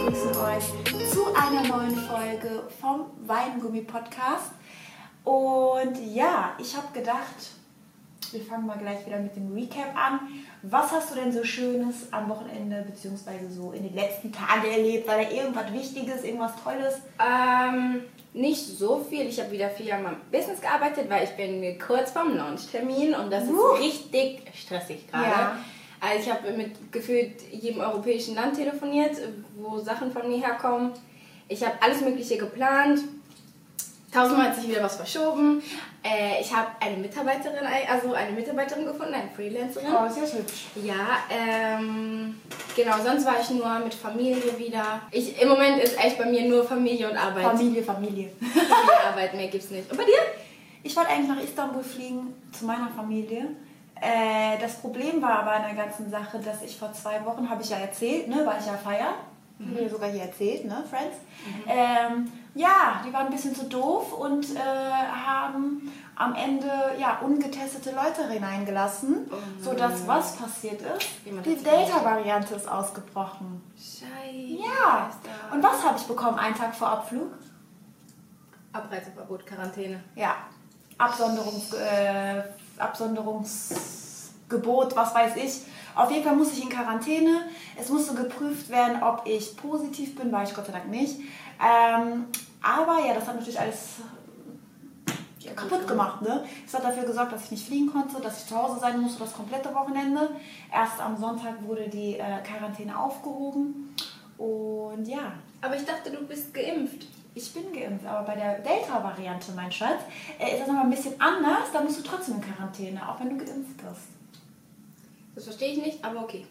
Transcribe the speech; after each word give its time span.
begrüßen 0.00 0.36
euch 0.36 1.10
zu 1.12 1.26
einer 1.34 1.62
neuen 1.68 1.96
Folge 1.96 2.62
vom 2.80 3.06
Weingummi 3.26 3.82
Podcast. 3.82 4.52
Und 5.24 5.94
ja, 6.14 6.54
ich 6.58 6.74
habe 6.74 6.86
gedacht, 6.94 7.50
wir 8.32 8.40
fangen 8.40 8.66
mal 8.66 8.78
gleich 8.78 9.04
wieder 9.04 9.18
mit 9.18 9.36
dem 9.36 9.52
Recap 9.52 9.94
an. 9.94 10.20
Was 10.62 10.92
hast 10.92 11.10
du 11.10 11.16
denn 11.16 11.32
so 11.32 11.44
Schönes 11.44 12.10
am 12.12 12.28
Wochenende 12.30 12.82
bzw. 12.88 13.48
so 13.50 13.72
in 13.72 13.82
den 13.82 13.94
letzten 13.94 14.32
Tagen 14.32 14.70
erlebt? 14.70 15.06
War 15.06 15.16
da 15.16 15.28
irgendwas 15.30 15.72
Wichtiges, 15.72 16.24
irgendwas 16.24 16.52
Tolles? 16.62 17.00
Ähm, 17.18 18.02
nicht 18.32 18.64
so 18.78 19.04
viel. 19.06 19.26
Ich 19.26 19.38
habe 19.38 19.50
wieder 19.50 19.68
viel 19.68 19.90
an 19.92 20.02
meinem 20.02 20.20
Business 20.32 20.60
gearbeitet, 20.60 21.10
weil 21.10 21.24
ich 21.24 21.30
bin 21.30 21.78
kurz 21.78 22.12
vorm 22.12 22.36
Launch-Termin 22.36 23.14
und 23.14 23.30
das 23.30 23.44
Uh. 23.48 23.74
ist 23.74 23.80
richtig 23.82 24.42
stressig 24.54 25.06
gerade. 25.10 25.26
Ja. 25.26 25.56
Also 26.00 26.18
ich 26.18 26.30
habe 26.30 26.52
mit 26.52 26.92
gefühlt 26.92 27.42
jedem 27.52 27.80
europäischen 27.80 28.34
Land 28.34 28.56
telefoniert, 28.56 29.16
wo 29.56 29.78
Sachen 29.78 30.10
von 30.10 30.28
mir 30.28 30.38
herkommen. 30.38 30.92
Ich 31.48 31.64
habe 31.64 31.74
alles 31.80 32.00
Mögliche 32.00 32.38
geplant. 32.38 33.00
Tausendmal 34.12 34.48
hat 34.48 34.56
sich 34.56 34.68
wieder 34.68 34.82
was 34.82 34.96
verschoben. 34.96 35.62
Äh, 36.02 36.40
ich 36.40 36.52
habe 36.54 36.68
eine 36.80 36.96
Mitarbeiterin, 36.96 37.60
also 37.88 38.12
eine 38.12 38.32
Mitarbeiterin 38.32 38.84
gefunden, 38.84 39.14
eine 39.14 39.30
Freelancerin. 39.30 39.88
Oh, 39.88 40.04
ja 40.04 40.38
hübsch. 40.38 40.66
Ja, 40.82 41.18
ähm, 41.30 42.40
genau, 42.74 42.96
sonst 43.04 43.24
war 43.24 43.34
ich 43.40 43.50
nur 43.50 43.78
mit 43.78 43.94
Familie 43.94 44.58
wieder. 44.58 45.02
Ich, 45.12 45.40
Im 45.40 45.48
Moment 45.48 45.80
ist 45.82 45.96
echt 46.02 46.18
bei 46.18 46.26
mir 46.26 46.42
nur 46.48 46.64
Familie 46.64 47.08
und 47.08 47.16
Arbeit. 47.16 47.44
Familie, 47.44 47.82
Familie. 47.84 48.30
Familie, 48.40 49.06
Arbeit, 49.08 49.34
mehr 49.34 49.48
gibt's 49.48 49.70
nicht. 49.70 49.88
Und 49.90 49.96
bei 49.96 50.04
dir? 50.04 50.18
Ich 50.82 50.96
wollte 50.96 51.10
eigentlich 51.10 51.28
nach 51.28 51.42
Istanbul 51.42 51.84
fliegen 51.84 52.34
zu 52.50 52.64
meiner 52.64 52.88
Familie. 52.88 53.48
Äh, 54.00 54.58
das 54.60 54.76
Problem 54.76 55.20
war 55.20 55.40
aber 55.40 55.52
an 55.52 55.62
der 55.62 55.74
ganzen 55.74 56.10
Sache, 56.10 56.38
dass 56.38 56.62
ich 56.62 56.78
vor 56.78 56.92
zwei 56.92 57.24
Wochen, 57.24 57.48
habe 57.48 57.62
ich 57.62 57.70
ja 57.70 57.78
erzählt, 57.78 58.28
ne, 58.28 58.46
war 58.46 58.58
ich 58.58 58.66
ja 58.66 58.74
feiern. 58.74 59.14
Mhm. 59.58 59.66
Habe 59.66 59.78
ich 59.78 59.84
ja 59.84 59.90
sogar 59.90 60.10
hier 60.10 60.22
erzählt, 60.22 60.64
ne, 60.64 60.82
Friends. 60.88 61.16
Ähm, 61.68 62.32
ja, 62.54 63.02
die 63.06 63.12
waren 63.12 63.26
ein 63.26 63.32
bisschen 63.32 63.54
zu 63.54 63.64
doof 63.64 64.12
und 64.12 64.56
äh, 64.56 64.58
haben 64.58 65.92
am 66.16 66.34
Ende 66.34 66.68
ja, 66.98 67.18
ungetestete 67.22 67.90
Leute 67.90 68.28
hineingelassen, 68.28 69.30
sodass 69.60 70.06
was 70.06 70.36
passiert 70.36 70.82
ist? 70.82 71.06
Die 71.24 71.56
Delta-Variante 71.56 72.54
ist 72.54 72.68
ausgebrochen. 72.68 73.62
Scheiße. 73.76 74.62
Ja. 74.62 75.10
Und 75.52 75.62
was 75.62 75.82
habe 75.84 75.96
ich 75.98 76.04
bekommen 76.04 76.38
einen 76.38 76.54
Tag 76.54 76.74
vor 76.74 76.88
Abflug? 76.88 77.32
Abreiseverbot, 78.72 79.46
Quarantäne. 79.46 80.02
Ja, 80.14 80.36
Absonderungs, 80.98 81.72
äh, 81.72 82.42
Absonderungsgebot, 82.80 84.96
was 84.96 85.14
weiß 85.14 85.36
ich. 85.36 85.60
Auf 85.94 86.10
jeden 86.10 86.24
Fall 86.24 86.36
muss 86.36 86.52
ich 86.52 86.62
in 86.62 86.68
Quarantäne. 86.68 87.42
Es 87.78 87.88
musste 87.88 88.14
geprüft 88.14 88.68
werden, 88.70 89.02
ob 89.02 89.22
ich 89.26 89.56
positiv 89.56 90.16
bin, 90.16 90.32
war 90.32 90.44
ich 90.44 90.54
Gott 90.54 90.66
sei 90.66 90.72
Dank 90.72 90.88
nicht. 90.88 91.18
Ähm, 91.60 92.26
aber 92.62 93.04
ja, 93.06 93.14
das 93.14 93.26
hat 93.26 93.36
natürlich 93.36 93.60
alles 93.60 93.96
ja, 95.40 95.52
kaputt 95.52 95.86
gemacht. 95.86 96.22
Ne? 96.22 96.44
Es 96.66 96.74
hat 96.74 96.84
dafür 96.84 97.04
gesorgt, 97.04 97.32
dass 97.32 97.44
ich 97.44 97.50
nicht 97.52 97.66
fliegen 97.66 97.90
konnte, 97.90 98.20
dass 98.20 98.42
ich 98.42 98.48
zu 98.48 98.56
Hause 98.56 98.80
sein 98.80 99.00
musste 99.00 99.20
das 99.20 99.32
komplette 99.32 99.74
Wochenende. 99.74 100.30
Erst 100.72 101.00
am 101.00 101.16
Sonntag 101.16 101.62
wurde 101.66 101.88
die 101.88 102.18
äh, 102.18 102.42
Quarantäne 102.42 102.98
aufgehoben. 102.98 103.94
Und 104.38 105.06
ja, 105.06 105.32
Aber 105.60 105.76
ich 105.76 105.84
dachte, 105.84 106.10
du 106.10 106.26
bist 106.26 106.54
geimpft. 106.54 107.06
Ich 107.34 107.52
bin 107.54 107.72
geimpft, 107.72 108.06
aber 108.06 108.26
bei 108.26 108.34
der 108.34 108.58
Delta-Variante, 108.58 109.52
mein 109.52 109.70
Schatz, 109.70 110.02
äh, 110.38 110.52
ist 110.52 110.60
das 110.60 110.66
nochmal 110.68 110.84
ein 110.84 110.90
bisschen 110.90 111.20
anders. 111.20 111.70
Da 111.72 111.80
musst 111.82 111.98
du 111.98 112.02
trotzdem 112.02 112.36
in 112.36 112.40
Quarantäne, 112.40 113.08
auch 113.08 113.18
wenn 113.20 113.30
du 113.38 113.44
geimpft 113.44 113.76
bist. 113.76 114.08
Das 115.34 115.44
verstehe 115.44 115.72
ich 115.72 115.82
nicht, 115.84 116.04
aber 116.04 116.22
okay. 116.22 116.46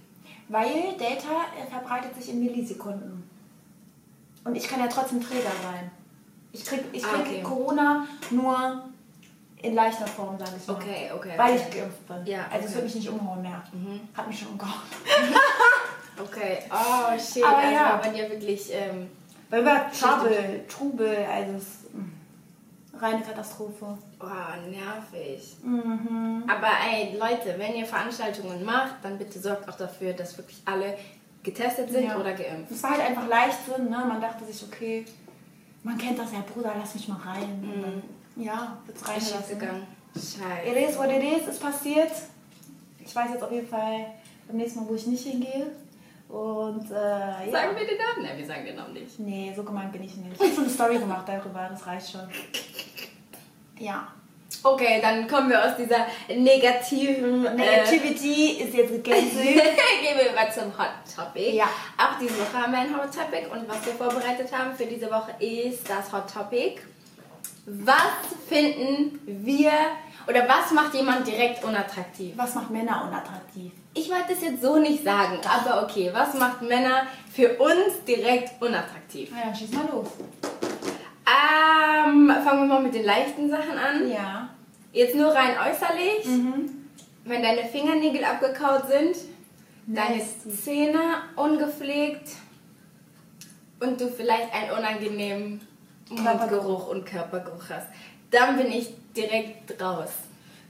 Weil 0.48 0.94
Delta 0.98 1.46
äh, 1.58 1.70
verbreitet 1.70 2.16
sich 2.16 2.30
in 2.34 2.40
Millisekunden. 2.44 3.30
Und 4.46 4.56
ich 4.56 4.68
kann 4.68 4.80
ja 4.80 4.88
trotzdem 4.88 5.22
Träger 5.22 5.52
sein. 5.64 5.92
Ich 6.52 6.66
krieg, 6.66 6.82
ich 6.92 7.06
Ah, 7.06 7.10
krieg 7.18 7.26
okay. 7.28 7.44
Corona 7.44 8.08
nur 8.32 8.84
in 9.62 9.76
leichter 9.76 10.08
Form, 10.08 10.40
sage 10.40 10.52
ich 10.60 10.66
mal. 10.68 10.74
Okay, 10.76 11.12
okay, 11.14 11.34
Weil 11.38 11.54
okay. 11.56 11.64
ich 11.70 11.76
geimpft 11.76 12.08
bin. 12.08 12.26
Ja, 12.26 12.46
Also 12.52 12.66
es 12.66 12.66
okay. 12.66 12.70
Mhm. 12.70 12.74
wird 12.76 12.84
mich 12.86 12.96
nicht 12.96 13.10
umhauen 13.10 13.42
mehr. 13.42 13.64
Hat 14.16 14.28
mich 14.28 14.40
schon 14.40 14.50
umgehauen. 14.50 14.82
Okay. 16.22 16.58
Oh, 16.70 17.18
shit. 17.18 17.46
Aber 17.46 17.58
also 17.60 17.74
ja. 17.74 17.96
bei 18.04 18.10
dir 18.10 18.30
wirklich... 18.30 18.70
Ähm, 18.74 19.10
Weil 19.50 19.66
wir 19.66 19.86
Trouble, 19.92 20.64
Trubel, 20.68 21.18
also 21.32 21.54
es 21.58 21.66
mh, 21.94 23.02
reine 23.02 23.22
Katastrophe. 23.22 23.98
oh, 24.20 24.70
nervig. 24.70 25.56
Mhm. 25.64 26.44
Aber 26.48 26.68
ey, 26.92 27.18
Leute, 27.18 27.56
wenn 27.58 27.76
ihr 27.76 27.86
Veranstaltungen 27.86 28.64
macht, 28.64 28.96
dann 29.02 29.18
bitte 29.18 29.40
sorgt 29.40 29.68
auch 29.68 29.76
dafür, 29.78 30.14
dass 30.14 30.38
wirklich 30.38 30.62
alle 30.66 30.98
getestet 31.42 31.90
sind 31.90 32.06
Ja. 32.06 32.18
oder 32.20 32.34
geimpft. 32.34 32.72
Es 32.72 32.84
war 32.84 32.92
halt 32.92 33.02
einfach 33.02 33.28
Leichtsinn, 33.28 33.86
ne? 33.90 33.98
Man 34.08 34.22
dachte 34.22 34.46
sich, 34.46 34.62
okay, 34.64 35.06
man 35.84 35.98
kennt 35.98 36.20
das 36.20 36.32
ja, 36.34 36.44
Bruder, 36.54 36.74
lass 36.78 36.94
mich 36.94 37.08
mal 37.08 37.18
rein. 37.18 37.64
Und 37.64 37.82
dann, 37.82 38.04
ja, 38.36 38.78
wird's 38.86 39.08
reingelassen. 39.08 39.58
gegangen. 39.60 39.88
Scheiße. 40.14 40.70
It 40.78 40.90
is 40.90 40.98
what 40.98 41.10
it 41.10 41.24
is, 41.24 41.48
ist 41.48 41.62
passiert. 41.62 42.12
Ich 43.04 43.16
weiß 43.16 43.32
jetzt 43.32 43.44
auf 43.44 43.52
jeden 43.52 43.68
Fall 43.68 44.06
beim 44.48 44.58
nächsten 44.58 44.82
Mal, 44.82 44.90
wo 44.90 44.96
ich 44.96 45.08
nicht 45.08 45.26
hingehe. 45.26 45.72
Und 46.30 46.92
äh, 46.92 46.94
ja. 46.94 47.52
Sagen 47.52 47.76
wir 47.76 47.88
den 47.88 47.98
Namen? 47.98 48.24
Nein, 48.24 48.38
wir 48.38 48.46
sagen 48.46 48.64
den 48.64 48.76
Namen 48.76 48.94
nicht. 48.94 49.20
Nee, 49.20 49.52
so 49.56 49.64
gemeint 49.64 49.92
bin 49.92 50.04
ich 50.04 50.16
nicht. 50.16 50.36
Ich 50.36 50.40
habe 50.40 50.54
schon 50.54 50.64
eine 50.66 50.74
Story 50.74 51.00
gemacht 51.00 51.28
darüber, 51.28 51.68
das 51.70 51.86
reicht 51.88 52.12
schon. 52.12 52.30
Ja. 53.80 54.08
Okay, 54.62 55.00
dann 55.02 55.28
kommen 55.28 55.50
wir 55.50 55.64
aus 55.64 55.76
dieser 55.76 56.06
negativen... 56.28 57.46
Äh, 57.46 57.56
Negativity 57.56 58.62
ist 58.62 58.74
jetzt 58.76 58.92
gecancelt. 58.92 59.34
Gehen 59.44 60.18
wir 60.18 60.32
über 60.32 60.52
zum 60.52 60.78
Hot 60.78 60.92
Topic. 61.16 61.56
Ja. 61.56 61.70
Auch 61.98 62.20
diese 62.20 62.38
Woche 62.38 62.62
haben 62.62 62.74
wir 62.74 62.80
ein 62.80 62.96
Hot 62.96 63.14
Topic 63.14 63.48
und 63.52 63.68
was 63.68 63.86
wir 63.86 63.94
vorbereitet 63.94 64.52
haben 64.52 64.76
für 64.76 64.86
diese 64.86 65.10
Woche 65.10 65.32
ist 65.40 65.90
das 65.90 66.12
Hot 66.12 66.32
Topic. 66.32 66.82
Was 67.66 68.36
finden 68.48 69.20
wir 69.26 69.72
oder 70.30 70.48
was 70.48 70.72
macht 70.72 70.94
jemand 70.94 71.26
direkt 71.26 71.64
unattraktiv? 71.64 72.34
Was 72.38 72.54
macht 72.54 72.70
Männer 72.70 73.04
unattraktiv? 73.08 73.72
Ich 73.96 74.10
wollte 74.12 74.34
es 74.34 74.42
jetzt 74.42 74.62
so 74.62 74.78
nicht 74.78 75.04
sagen, 75.04 75.40
aber 75.44 75.84
okay, 75.84 76.12
was 76.14 76.36
macht 76.36 76.62
Männer 76.62 77.08
für 77.34 77.58
uns 77.58 78.06
direkt 78.08 78.62
unattraktiv? 78.62 79.32
Na 79.34 79.48
ja, 79.48 79.56
schieß 79.56 79.72
mal 79.72 79.88
los. 79.92 80.08
Ähm, 81.26 82.32
fangen 82.44 82.68
wir 82.68 82.76
mal 82.76 82.84
mit 82.84 82.94
den 82.94 83.06
leichten 83.06 83.50
Sachen 83.50 83.78
an. 83.78 84.08
Ja. 84.08 84.50
Jetzt 84.94 85.16
nur 85.16 85.34
rein 85.34 85.56
äußerlich. 85.68 86.26
Mhm. 86.26 86.70
Wenn 87.26 87.42
deine 87.42 87.66
Fingernägel 87.66 88.24
abgekaut 88.24 88.88
sind, 88.88 89.16
deine 89.88 90.18
Nasty. 90.18 90.50
Zähne 90.52 91.24
ungepflegt 91.36 92.30
und 93.80 94.00
du 94.00 94.08
vielleicht 94.10 94.54
einen 94.54 94.72
unangenehmen 94.78 95.68
Mundgeruch 96.10 96.88
und 96.90 97.06
Körpergeruch 97.06 97.70
hast, 97.70 97.88
dann 98.32 98.58
bin 98.58 98.72
ich 98.72 98.94
direkt 99.16 99.82
raus. 99.82 100.10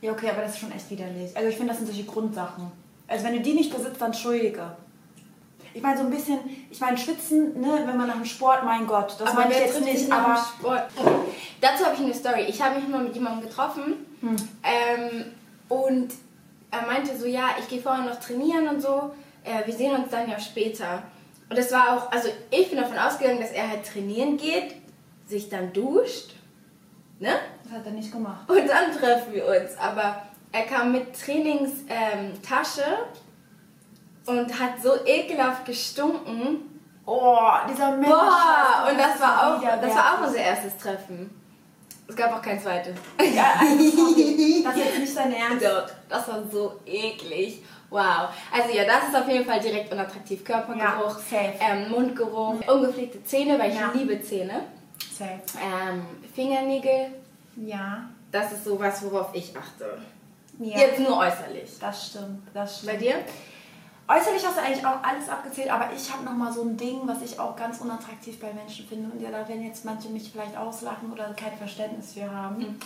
Ja, 0.02 0.12
okay, 0.12 0.30
aber 0.30 0.42
das 0.42 0.52
ist 0.52 0.60
schon 0.60 0.72
echt 0.72 0.90
widerlich. 0.90 1.36
Also 1.36 1.50
ich 1.50 1.56
finde, 1.56 1.70
das 1.74 1.78
sind 1.78 1.88
solche 1.88 2.06
Grundsachen. 2.06 2.72
Also 3.08 3.26
wenn 3.26 3.34
du 3.34 3.42
die 3.42 3.54
nicht 3.54 3.74
besitzt, 3.76 4.00
dann 4.00 4.08
entschuldige. 4.12 4.72
Ich 5.74 5.82
meine, 5.82 5.98
so 5.98 6.04
ein 6.06 6.10
bisschen, 6.10 6.40
ich 6.72 6.80
meine, 6.80 6.98
schwitzen, 6.98 7.60
ne, 7.60 7.84
wenn 7.86 7.98
man 7.98 8.08
nach 8.08 8.16
dem 8.16 8.26
Sport, 8.26 8.64
mein 8.64 8.88
Gott, 8.88 9.16
das 9.20 9.34
meine 9.34 9.52
ich 9.52 9.60
jetzt 9.60 9.82
nicht, 9.82 10.12
aber 10.12 10.36
Sport? 10.36 10.84
Dazu 11.62 11.86
habe 11.86 11.96
ich 11.96 12.02
eine 12.02 12.14
Story. 12.14 12.46
Ich 12.48 12.62
habe 12.62 12.80
mich 12.80 12.88
mal 12.88 13.04
mit 13.04 13.14
jemandem 13.14 13.48
getroffen 13.48 14.06
Hm. 14.22 14.36
ähm, 14.64 15.26
und 15.70 16.10
er 16.72 16.82
meinte 16.86 17.18
so, 17.18 17.26
ja, 17.26 17.52
ich 17.60 17.68
gehe 17.68 17.82
vorher 17.82 18.04
noch 18.04 18.20
trainieren 18.20 18.68
und 18.68 18.82
so. 18.82 19.12
Äh, 19.44 19.66
wir 19.66 19.74
sehen 19.74 19.96
uns 19.96 20.10
dann 20.10 20.30
ja 20.30 20.40
später. 20.40 21.04
Und 21.50 21.58
das 21.58 21.72
war 21.72 21.96
auch, 21.98 22.12
also 22.12 22.30
ich 22.52 22.70
bin 22.70 22.80
davon 22.80 22.98
ausgegangen, 22.98 23.40
dass 23.40 23.52
er 23.52 23.70
halt 23.70 23.86
trainieren 23.86 24.38
geht, 24.38 24.76
sich 25.28 25.50
dann 25.50 25.72
duscht, 25.74 26.32
ne? 27.20 27.32
Das 27.70 27.80
hat 27.80 27.86
er 27.86 27.92
nicht 27.92 28.12
gemacht. 28.12 28.50
Und 28.50 28.68
dann 28.68 28.92
treffen 28.92 29.34
wir 29.34 29.46
uns. 29.46 29.78
Aber 29.78 30.24
er 30.52 30.64
kam 30.64 30.92
mit 30.92 31.20
Trainingstasche 31.20 32.84
ähm, 34.28 34.38
und 34.38 34.60
hat 34.60 34.82
so 34.82 35.06
ekelhaft 35.06 35.66
gestunken. 35.66 36.82
Oh, 37.06 37.38
dieser 37.70 37.92
Mensch. 37.92 38.08
Boah, 38.08 38.88
und 38.90 38.98
das 39.00 39.20
war 39.20 39.58
auch, 39.58 39.62
das 39.62 39.96
war 39.96 40.14
auch 40.20 40.28
unser 40.28 40.40
erstes 40.40 40.78
Treffen. 40.78 41.30
Es 42.08 42.16
gab 42.16 42.36
auch 42.36 42.42
kein 42.42 42.60
zweites. 42.60 42.96
Ja, 43.34 43.54
also, 43.60 43.90
sorry. 43.90 44.64
Das 44.64 44.76
ist 44.76 44.86
jetzt 44.86 45.00
nicht 45.00 45.18
dein 45.18 45.34
Ernst. 45.34 45.66
Doch, 45.66 45.86
das 46.08 46.28
war 46.28 46.44
so 46.52 46.80
eklig. 46.86 47.64
Wow. 47.92 48.30
Also 48.52 48.76
ja, 48.76 48.84
das 48.86 49.10
ist 49.10 49.16
auf 49.16 49.28
jeden 49.28 49.46
Fall 49.46 49.60
direkt 49.60 49.92
unattraktiv. 49.92 50.44
Körpergeruch, 50.44 51.18
Ja, 51.32 51.40
ähm, 51.60 51.90
Mundgeruch, 51.90 52.56
ungepflegte 52.68 53.24
Zähne, 53.24 53.58
weil 53.60 53.72
ich 53.72 53.80
Ja. 53.80 53.92
liebe 53.94 54.22
Zähne. 54.22 54.62
Safe. 55.12 55.40
Ähm, 55.60 56.06
Fingernägel, 56.34 57.08
Ja. 57.56 58.10
das 58.32 58.52
ist 58.52 58.64
sowas, 58.66 59.04
worauf 59.04 59.34
ich 59.34 59.56
achte. 59.58 59.98
ja. 60.60 60.78
Jetzt 60.78 61.00
nur 61.00 61.18
äußerlich. 61.18 61.72
Das 61.80 62.08
stimmt, 62.08 62.48
das 62.54 62.80
stimmt. 62.80 62.94
Bei 62.94 62.98
dir? 62.98 63.16
Äußerlich 64.08 64.44
hast 64.44 64.58
du 64.58 64.62
eigentlich 64.62 64.84
auch 64.84 65.04
alles 65.04 65.30
abgezählt, 65.30 65.70
aber 65.72 65.90
ich 65.96 66.12
habe 66.12 66.24
noch 66.24 66.34
mal 66.34 66.52
so 66.52 66.64
ein 66.64 66.76
Ding, 66.76 67.02
was 67.06 67.22
ich 67.22 67.40
auch 67.40 67.56
ganz 67.56 67.80
unattraktiv 67.80 68.40
bei 68.40 68.52
Menschen 68.54 68.88
finde. 68.88 69.12
Und 69.12 69.22
ja, 69.22 69.30
da 69.30 69.48
werden 69.48 69.64
jetzt 69.64 69.86
manche 69.86 70.10
mich 70.10 70.32
vielleicht 70.32 70.58
auslachen 70.58 71.12
oder 71.12 71.32
kein 71.34 71.56
Verständnis 71.56 72.14
für 72.14 72.30
haben. 72.32 72.80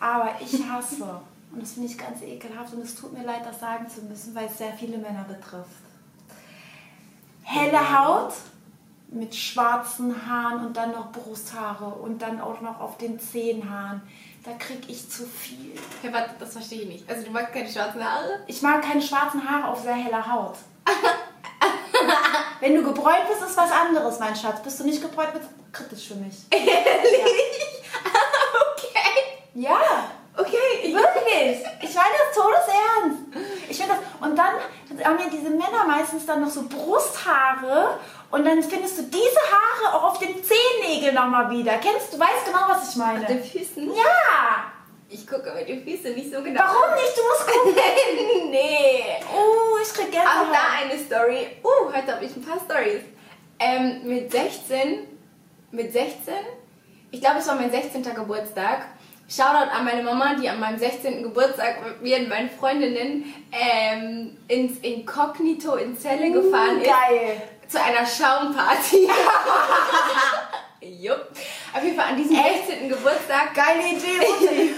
Aber 0.00 0.30
ich 0.40 0.54
hasse, 0.66 1.20
und 1.52 1.60
das 1.62 1.72
finde 1.72 1.88
ich 1.90 1.98
ganz 1.98 2.22
ekelhaft, 2.22 2.72
und 2.72 2.80
es 2.80 2.94
tut 2.94 3.12
mir 3.12 3.22
leid, 3.22 3.42
das 3.44 3.60
sagen 3.60 3.86
zu 3.86 4.00
müssen, 4.02 4.34
weil 4.34 4.46
es 4.46 4.56
sehr 4.56 4.72
viele 4.72 4.96
Männer 4.96 5.24
betrifft. 5.28 5.82
Helle 7.42 7.78
Haut, 7.98 8.32
mit 9.12 9.34
schwarzen 9.34 10.26
Haaren 10.26 10.66
und 10.66 10.76
dann 10.76 10.92
noch 10.92 11.12
Brusthaare 11.12 11.86
und 11.86 12.20
dann 12.22 12.40
auch 12.40 12.60
noch 12.60 12.80
auf 12.80 12.98
den 12.98 13.20
Zehenhaaren. 13.20 14.02
Da 14.44 14.52
krieg 14.58 14.82
ich 14.88 15.08
zu 15.08 15.24
viel. 15.24 15.72
Ja, 16.02 16.12
warte, 16.12 16.30
das 16.38 16.52
verstehe 16.52 16.82
ich 16.82 16.88
nicht. 16.88 17.10
Also 17.10 17.24
du 17.24 17.30
magst 17.30 17.52
keine 17.52 17.68
schwarzen 17.70 18.04
Haare? 18.04 18.40
Ich 18.46 18.60
mag 18.62 18.82
keine 18.82 19.02
schwarzen 19.02 19.48
Haare 19.48 19.68
auf 19.68 19.82
sehr 19.82 19.94
heller 19.94 20.32
Haut. 20.32 20.56
Wenn 22.60 22.74
du 22.74 22.82
gebräunt 22.82 23.28
bist, 23.28 23.42
ist 23.42 23.56
was 23.56 23.70
anderes, 23.70 24.18
mein 24.18 24.34
Schatz. 24.34 24.62
Bist 24.62 24.80
du 24.80 24.84
nicht 24.84 25.00
gebräunt, 25.00 25.34
wird 25.34 25.44
kritisch 25.72 26.08
für 26.08 26.16
mich. 26.16 26.34
Ehrlich? 26.50 27.82
okay. 28.72 28.98
Ja, 29.54 29.78
Okay, 30.36 30.80
ich 30.82 30.94
wirklich. 30.94 31.58
Ich 31.80 31.94
meine 31.94 32.14
das 32.18 32.34
todesernst. 32.34 33.21
Ich 33.72 33.78
finde 33.78 33.94
das. 33.94 34.28
Und 34.28 34.36
dann 34.36 34.54
haben 35.02 35.18
ja 35.18 35.30
diese 35.32 35.48
Männer 35.48 35.84
meistens 35.86 36.26
dann 36.26 36.42
noch 36.42 36.50
so 36.50 36.64
Brusthaare 36.68 37.98
und 38.30 38.44
dann 38.44 38.62
findest 38.62 38.98
du 38.98 39.02
diese 39.04 39.40
Haare 39.50 39.96
auch 39.96 40.10
auf 40.10 40.18
den 40.18 40.34
Zehennägeln 40.44 41.14
nochmal 41.14 41.50
wieder. 41.50 41.78
Kennst 41.78 42.12
du, 42.12 42.20
weißt 42.20 42.44
genau, 42.44 42.64
was 42.68 42.90
ich 42.90 42.96
meine? 42.96 43.20
Auf 43.20 43.26
den 43.28 43.42
Füßen? 43.42 43.88
Ja! 43.94 44.72
Ich 45.08 45.26
gucke 45.26 45.52
mit 45.54 45.68
den 45.68 45.82
Füßen 45.82 46.14
nicht 46.14 46.34
so 46.34 46.42
genau. 46.42 46.60
Warum 46.60 46.94
nicht? 46.94 47.16
Du 47.16 47.22
musst 47.22 47.46
gucken. 47.46 47.74
nee. 48.50 49.04
Oh, 49.34 49.78
ich 49.82 49.92
krieg 49.94 50.12
gerne. 50.12 50.28
Auch 50.28 50.52
da 50.52 50.82
eine 50.82 50.98
Story. 50.98 51.56
Uh, 51.64 51.94
heute 51.94 52.14
habe 52.14 52.24
ich 52.26 52.36
ein 52.36 52.44
paar 52.44 52.58
Stories. 52.60 53.02
Ähm, 53.58 54.02
mit 54.04 54.30
16, 54.30 55.06
mit 55.70 55.92
16, 55.92 56.34
ich 57.10 57.20
glaube, 57.20 57.38
es 57.38 57.46
war 57.46 57.54
mein 57.54 57.70
16. 57.70 58.02
Geburtstag. 58.02 58.86
Shoutout 59.34 59.70
an 59.74 59.84
meine 59.86 60.02
Mama, 60.02 60.34
die 60.34 60.46
an 60.46 60.60
meinem 60.60 60.78
16. 60.78 61.22
Geburtstag 61.22 61.82
mit 61.82 62.02
mir 62.02 62.18
und 62.18 62.28
meinen 62.28 62.50
Freundinnen 62.50 63.32
ähm, 63.50 64.36
ins 64.46 64.78
Inkognito 64.80 65.76
in 65.76 65.96
Celle 65.98 66.26
Uh, 66.26 66.42
gefahren 66.42 66.82
ist. 66.82 66.86
Geil. 66.90 67.42
Zu 67.66 67.80
einer 67.82 68.04
Schaumparty. 68.06 69.08
Jupp. 70.82 71.28
Auf 71.74 71.82
jeden 71.82 71.96
Fall 71.96 72.10
an 72.10 72.16
diesem 72.18 72.36
16. 72.36 72.88
Geburtstag. 72.90 73.54
Geile 73.54 73.80
Idee, 73.80 74.20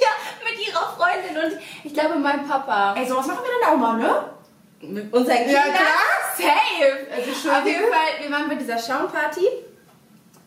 ja, 0.00 0.12
mit 0.42 0.66
ihrer 0.66 0.96
Freundin 0.96 1.36
und 1.36 1.60
ich 1.84 1.92
glaube 1.92 2.14
mein 2.18 2.48
Papa. 2.48 2.94
Ey, 2.96 3.06
sowas 3.06 3.26
machen 3.26 3.40
wir 3.44 3.50
dann 3.60 3.74
auch 3.74 3.78
mal, 3.78 3.98
ne? 3.98 4.24
Mit 4.80 5.12
unseren 5.12 5.36
Kindern? 5.36 5.54
Ja, 5.54 5.62
klar. 5.62 6.22
Safe. 6.34 7.06
Also, 7.14 7.50
Auf 7.50 7.66
jeden 7.66 7.92
Fall, 7.92 8.22
wir 8.22 8.30
waren 8.30 8.48
bei 8.48 8.54
dieser 8.54 8.78
Schaumparty. 8.78 9.46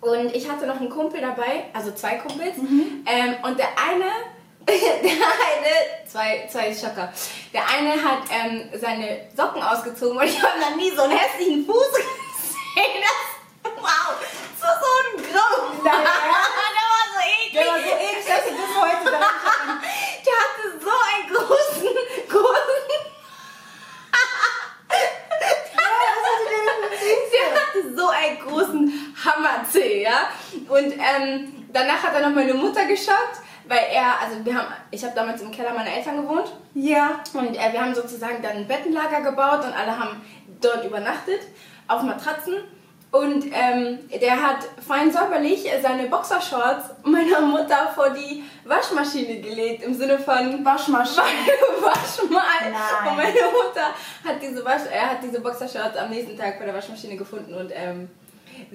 Und 0.02 0.36
ich 0.36 0.50
hatte 0.50 0.68
noch 0.68 0.80
einen 0.80 0.90
Kumpel 0.90 1.22
dabei, 1.22 1.66
also 1.74 1.92
zwei 1.92 2.16
Kumpels. 2.16 2.58
Mhm. 2.58 3.06
Ähm, 3.06 3.36
und 3.44 3.58
der 3.58 3.70
eine, 3.78 4.06
der 4.68 5.12
eine, 5.12 6.08
zwei, 6.08 6.48
zwei 6.52 6.74
Schocker. 6.74 7.12
Der 7.54 7.64
eine 7.68 7.92
hat 7.94 8.20
ähm, 8.30 8.70
seine 8.80 9.28
Socken 9.36 9.62
ausgezogen 9.62 10.18
und 10.18 10.26
ich 10.26 10.42
habe 10.42 10.60
noch 10.60 10.76
nie 10.76 10.92
so 10.92 11.04
einen 11.04 11.18
hässlichen 11.18 11.66
Fuß 11.66 11.76
gesehen. 11.92 13.02
Das, 13.02 13.72
wow, 13.82 14.16
das 14.54 14.62
war 14.62 14.80
so 14.80 14.88
ein 15.02 15.24
Grau. 15.24 15.84
Der 15.86 15.92
war 15.92 17.06
so 17.14 17.20
eklig. 17.20 17.54
Der 17.54 17.66
war 17.66 17.80
so 17.80 17.90
eklig, 17.90 18.26
dass 18.28 18.46
ich 18.46 18.56
bis 18.58 18.76
heute 18.82 19.12
daran 19.12 19.82
Der 20.26 20.36
hatte 20.42 20.64
so 20.82 20.90
einen 20.90 21.28
großen, 21.34 21.96
großen. 22.30 22.75
Hatte 27.54 27.96
so 27.96 28.08
einen 28.10 28.40
großen 28.40 29.16
Hammerzeh, 29.24 30.04
ja. 30.04 30.30
Und 30.68 30.94
ähm, 30.94 31.66
danach 31.74 32.04
hat 32.04 32.14
er 32.14 32.28
noch 32.28 32.36
meine 32.36 32.54
Mutter 32.54 32.86
geschaut, 32.86 33.16
weil 33.68 33.82
er, 33.92 34.20
also 34.22 34.44
wir 34.46 34.56
haben, 34.56 34.68
ich 34.92 35.04
habe 35.04 35.16
damals 35.16 35.42
im 35.42 35.52
Keller 35.52 35.74
meiner 35.74 35.92
Eltern 35.92 36.22
gewohnt 36.22 36.54
Ja. 36.74 37.20
und 37.34 37.56
äh, 37.56 37.72
wir 37.74 37.82
haben 37.82 37.96
sozusagen 37.96 38.42
dann 38.42 38.58
ein 38.58 38.68
Bettenlager 38.68 39.22
gebaut 39.22 39.64
und 39.66 39.74
alle 39.74 39.98
haben 39.98 40.22
dort 40.62 40.86
übernachtet 40.86 41.42
auf 41.88 42.02
Matratzen. 42.04 42.56
Und 43.12 43.46
ähm, 43.46 44.00
der 44.22 44.42
hat 44.42 44.58
fein 44.86 45.10
säuberlich 45.10 45.66
seine 45.82 46.08
Boxershorts 46.08 46.90
meiner 47.04 47.40
Mutter 47.40 47.90
vor 47.96 48.10
die 48.10 48.44
Waschmaschine 48.66 49.40
gelegt. 49.40 49.84
Im 49.84 49.94
Sinne 49.94 50.20
von 50.20 50.66
Waschmaschine. 50.66 51.24
Wasch 51.82 52.30
mal. 52.30 52.42
Nein. 52.62 53.10
Und 53.10 53.16
meine 53.16 53.32
Mutter 53.32 53.88
hat 54.24 54.42
diese, 54.42 54.66
Wasch 54.66 54.82
er 54.92 55.12
hat 55.12 55.18
diese 55.24 55.40
Boxershorts 55.40 55.98
am 55.98 56.10
nächsten 56.10 56.38
Tag 56.38 56.60
bei 56.60 56.66
der 56.66 56.74
Waschmaschine 56.74 57.16
gefunden 57.16 57.54
und 57.54 57.72
ähm, 57.74 58.10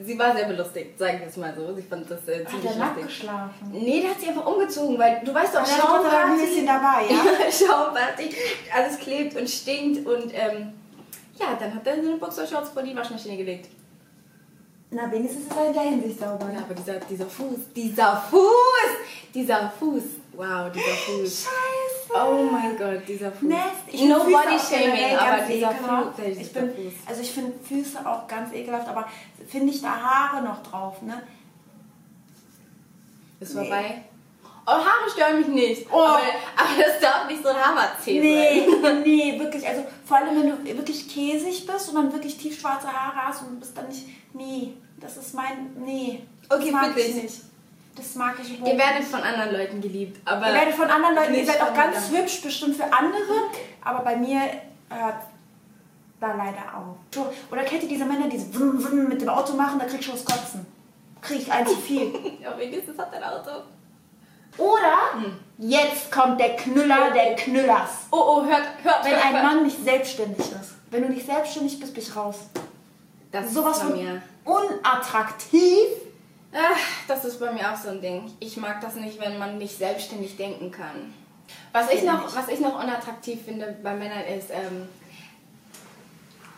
sie 0.02 0.18
war 0.18 0.34
sehr 0.34 0.46
belustigt, 0.46 0.98
sagen 0.98 1.20
wir 1.20 1.26
es 1.26 1.36
mal 1.36 1.54
so. 1.54 1.74
Sie 1.74 1.82
fand 1.82 2.10
das 2.10 2.26
äh, 2.28 2.42
Hat 2.42 2.50
ziemlich 2.50 2.76
nackt 2.76 2.96
lustig. 2.96 3.18
geschlafen? 3.20 3.70
Nee, 3.72 4.00
der 4.00 4.10
hat 4.10 4.20
sie 4.20 4.28
einfach 4.28 4.46
umgezogen, 4.46 4.98
weil 4.98 5.20
du 5.22 5.34
weißt 5.34 5.54
doch, 5.54 5.60
hat 5.60 6.02
doch 6.02 6.12
ein 6.12 6.38
bisschen 6.38 6.66
dabei, 6.66 7.04
ja? 7.10 7.50
Schaumparty, 7.50 8.34
alles 8.74 8.98
klebt 8.98 9.36
und 9.36 9.50
stinkt 9.50 10.06
und 10.06 10.32
ähm, 10.32 10.72
ja, 11.38 11.56
dann 11.58 11.74
hat 11.74 11.86
er 11.86 11.96
seine 11.96 12.16
Boxershorts 12.16 12.70
vor 12.70 12.82
die 12.82 12.96
Waschmaschine 12.96 13.36
gelegt. 13.36 13.68
Na, 14.92 15.10
wenigstens 15.12 15.42
ist 15.46 15.56
er 15.56 15.66
in 15.68 15.72
der 15.72 15.82
Hinsicht 15.82 16.18
sauber. 16.18 16.50
Ja, 16.52 16.60
aber 16.60 16.74
dieser, 16.74 16.94
dieser 17.00 17.26
Fuß, 17.26 17.58
dieser 17.76 18.16
Fuß, 18.16 18.42
dieser 19.32 19.70
Fuß, 19.78 20.02
wow, 20.32 20.70
dieser 20.72 20.96
Fuß. 21.06 21.44
Scheiße. 21.44 22.26
Oh 22.26 22.42
mein 22.50 22.76
Gott, 22.76 23.06
dieser 23.06 23.30
Fuß. 23.30 23.48
Nest. 23.48 23.62
Ich 23.86 24.02
no 24.02 24.24
find 24.24 24.36
Füße 24.36 24.42
body 24.42 24.58
shaming, 24.58 25.16
aber 25.16 25.42
dieser 25.42 25.70
ekelhaft. 25.70 26.16
Fuß, 26.16 26.26
Ich 26.38 26.52
bin, 26.52 26.74
Fuß. 26.74 26.92
also 27.06 27.20
ich 27.22 27.30
finde 27.30 27.52
Füße 27.62 27.98
auch 28.04 28.26
ganz 28.26 28.52
ekelhaft, 28.52 28.88
aber 28.88 29.06
finde 29.46 29.72
ich 29.72 29.80
da 29.80 29.90
Haare 29.94 30.42
noch 30.42 30.60
drauf, 30.64 31.00
ne? 31.02 31.22
Ist 33.38 33.54
Nee. 33.54 33.60
vorbei. 33.60 34.02
Haare 35.00 35.10
stören 35.10 35.38
mich 35.38 35.48
nicht. 35.48 35.86
Oh. 35.90 35.98
Aber, 35.98 36.18
aber 36.56 36.82
das 36.82 37.00
darf 37.00 37.28
nicht 37.28 37.42
so 37.42 37.48
ein 37.48 37.56
Hammerzeh 37.56 38.20
Nee, 38.20 38.66
sein. 38.82 39.02
nee, 39.04 39.38
wirklich. 39.38 39.66
Also 39.66 39.84
vor 40.04 40.18
allem, 40.18 40.42
wenn 40.42 40.50
du 40.50 40.76
wirklich 40.78 41.08
käsig 41.08 41.66
bist 41.66 41.88
und 41.88 41.94
dann 41.96 42.12
wirklich 42.12 42.36
tiefschwarze 42.36 42.88
Haare 42.88 43.28
hast 43.28 43.42
und 43.42 43.58
bist 43.60 43.76
dann 43.76 43.88
nicht. 43.88 44.06
Nee, 44.34 44.74
das 45.00 45.16
ist 45.16 45.34
mein. 45.34 45.74
Nee. 45.78 46.22
Okay, 46.48 46.70
mag 46.70 46.94
wirklich. 46.94 47.16
ich 47.16 47.22
nicht. 47.22 47.40
Das 47.96 48.14
mag 48.14 48.36
ich 48.40 48.50
überhaupt 48.56 48.72
Ihr 48.72 48.78
werdet 48.78 49.04
von 49.04 49.20
anderen 49.20 49.52
Leuten 49.52 49.80
geliebt, 49.80 50.20
aber 50.24 50.48
Ihr 50.48 50.54
werdet 50.54 50.74
von 50.74 50.88
anderen 50.88 51.14
Leuten, 51.16 51.34
ihr 51.34 51.44
seid 51.44 51.60
auch 51.60 51.74
ganz 51.74 52.10
mir. 52.10 52.18
hübsch, 52.18 52.40
bestimmt 52.40 52.76
für 52.76 52.84
andere, 52.84 53.50
aber 53.82 53.98
bei 54.04 54.16
mir 54.16 54.40
hört 54.88 55.16
da 56.20 56.34
leider 56.34 56.76
auf. 56.76 56.96
So, 57.14 57.32
Oder 57.50 57.64
kennt 57.64 57.82
ihr 57.82 57.88
diese 57.88 58.04
Männer, 58.04 58.28
die 58.28 58.38
so 58.38 58.54
wum, 58.60 58.82
wum 58.84 59.08
mit 59.08 59.20
dem 59.20 59.28
Auto 59.28 59.54
machen, 59.54 59.78
da 59.78 59.86
krieg 59.86 60.00
ich 60.00 60.06
schon 60.06 60.14
das 60.14 60.24
Kotzen. 60.24 60.66
Krieg 61.20 61.40
ich 61.40 61.52
ein 61.52 61.66
zu 61.66 61.76
viel. 61.76 62.12
Ja, 62.40 62.56
wenigstens 62.56 62.98
hat 62.98 63.12
dein 63.12 63.24
Auto. 63.24 63.50
Oder 64.58 65.12
Hm. 65.14 65.36
jetzt 65.58 66.10
kommt 66.12 66.40
der 66.40 66.56
Knüller 66.56 67.10
der 67.12 67.34
Knüllers. 67.36 67.90
Oh, 68.10 68.16
oh, 68.18 68.44
hört, 68.44 68.62
hört, 68.82 69.04
Wenn 69.04 69.12
hört, 69.12 69.24
ein 69.24 69.32
hört. 69.34 69.42
Mann 69.44 69.62
nicht 69.64 69.82
selbstständig 69.84 70.38
ist. 70.50 70.74
Wenn 70.90 71.02
du 71.02 71.08
nicht 71.10 71.26
selbstständig 71.26 71.78
bist, 71.80 71.94
bin 71.94 72.02
ich 72.02 72.16
raus. 72.16 72.36
Das 73.32 73.46
ist 73.46 73.54
Sowas 73.54 73.78
bei 73.80 73.86
von 73.86 73.96
mir. 73.96 74.22
unattraktiv. 74.44 75.86
Ach, 76.52 76.78
das 77.06 77.24
ist 77.24 77.38
bei 77.38 77.52
mir 77.52 77.72
auch 77.72 77.76
so 77.76 77.90
ein 77.90 78.00
Ding. 78.00 78.30
Ich 78.40 78.56
mag 78.56 78.80
das 78.80 78.96
nicht, 78.96 79.20
wenn 79.20 79.38
man 79.38 79.58
nicht 79.58 79.78
selbstständig 79.78 80.36
denken 80.36 80.72
kann. 80.72 81.14
Was 81.72 81.90
ich 81.92 82.02
noch, 82.02 82.34
was 82.34 82.48
ich 82.48 82.58
noch 82.60 82.82
unattraktiv 82.82 83.40
finde 83.44 83.76
bei 83.82 83.94
Männern 83.94 84.24
ist, 84.36 84.50
ähm, 84.50 84.88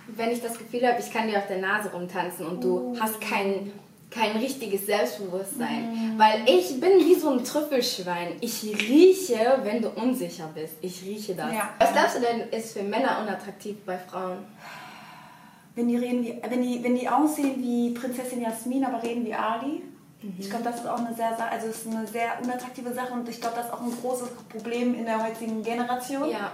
wenn 0.08 0.30
ich 0.30 0.42
das 0.42 0.58
Gefühl 0.58 0.86
habe, 0.86 0.98
ich 1.00 1.12
kann 1.12 1.28
dir 1.28 1.38
auf 1.38 1.46
der 1.46 1.58
Nase 1.58 1.90
rumtanzen 1.92 2.46
und 2.46 2.62
du 2.64 2.96
hast 2.98 3.20
kein, 3.20 3.70
kein 4.12 4.36
richtiges 4.36 4.86
Selbstbewusstsein. 4.86 6.14
Weil 6.16 6.42
ich 6.46 6.78
bin 6.80 6.98
wie 6.98 7.14
so 7.14 7.30
ein 7.30 7.44
Trüffelschwein. 7.44 8.36
Ich 8.40 8.62
rieche, 8.62 9.60
wenn 9.62 9.82
du 9.82 9.90
unsicher 9.90 10.48
bist. 10.54 10.74
Ich 10.80 11.02
rieche 11.02 11.34
das. 11.34 11.52
Ja. 11.52 11.70
Was 11.78 11.92
glaubst 11.92 12.16
du 12.16 12.20
denn, 12.20 12.48
ist 12.50 12.76
für 12.76 12.82
Männer 12.82 13.20
unattraktiv 13.22 13.76
bei 13.84 13.98
Frauen? 13.98 14.38
Wenn 15.74 15.88
die, 15.88 15.96
reden 15.96 16.22
wie, 16.22 16.38
wenn, 16.46 16.62
die, 16.62 16.84
wenn 16.84 16.94
die 16.94 17.08
aussehen 17.08 17.62
wie 17.62 17.90
Prinzessin 17.90 18.42
Jasmin, 18.42 18.84
aber 18.84 19.02
reden 19.02 19.24
wie 19.24 19.34
Ali. 19.34 19.82
Ich 20.38 20.48
glaube, 20.48 20.64
das 20.64 20.76
ist 20.76 20.86
auch 20.86 20.98
eine 20.98 21.12
sehr, 21.14 21.36
also 21.50 21.66
ist 21.66 21.86
eine 21.86 22.06
sehr 22.06 22.38
unattraktive 22.40 22.92
Sache 22.92 23.12
und 23.12 23.28
ich 23.28 23.40
glaube, 23.40 23.56
das 23.56 23.66
ist 23.66 23.72
auch 23.72 23.80
ein 23.80 23.90
großes 23.90 24.28
Problem 24.48 24.94
in 24.94 25.04
der 25.04 25.20
heutigen 25.20 25.62
Generation. 25.64 26.30
Ja. 26.30 26.52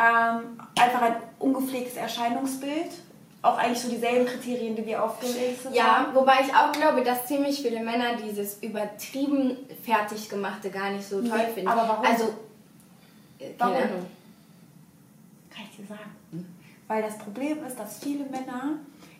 Ähm, 0.00 0.58
einfach 0.76 1.02
ein 1.02 1.14
ungepflegtes 1.38 1.96
Erscheinungsbild. 1.96 2.90
Auch 3.42 3.58
eigentlich 3.58 3.80
so 3.80 3.88
dieselben 3.90 4.24
Kriterien, 4.24 4.76
die 4.76 4.86
wir 4.86 5.02
aufgelistet 5.02 5.74
Ja, 5.74 5.96
haben. 5.98 6.14
wobei 6.14 6.34
ich 6.46 6.54
auch 6.54 6.70
glaube, 6.70 7.02
dass 7.02 7.26
ziemlich 7.26 7.60
viele 7.60 7.80
Männer 7.80 8.14
dieses 8.16 8.62
übertrieben 8.62 9.56
fertig 9.84 10.28
gemachte 10.28 10.70
gar 10.70 10.90
nicht 10.90 11.08
so 11.08 11.20
toll 11.20 11.38
Nee, 11.38 11.52
finden. 11.52 11.68
aber 11.68 11.88
warum? 11.88 12.06
Also, 12.06 12.24
äh, 13.40 13.50
keine 13.58 13.58
Warum? 13.58 13.74
Ahnung. 13.82 14.06
Kann 15.50 15.64
ich 15.70 15.76
dir 15.76 15.86
sagen. 15.86 16.56
Weil 16.86 17.02
das 17.02 17.18
Problem 17.18 17.64
ist, 17.66 17.78
dass 17.78 17.98
viele 17.98 18.24
Männer 18.26 18.74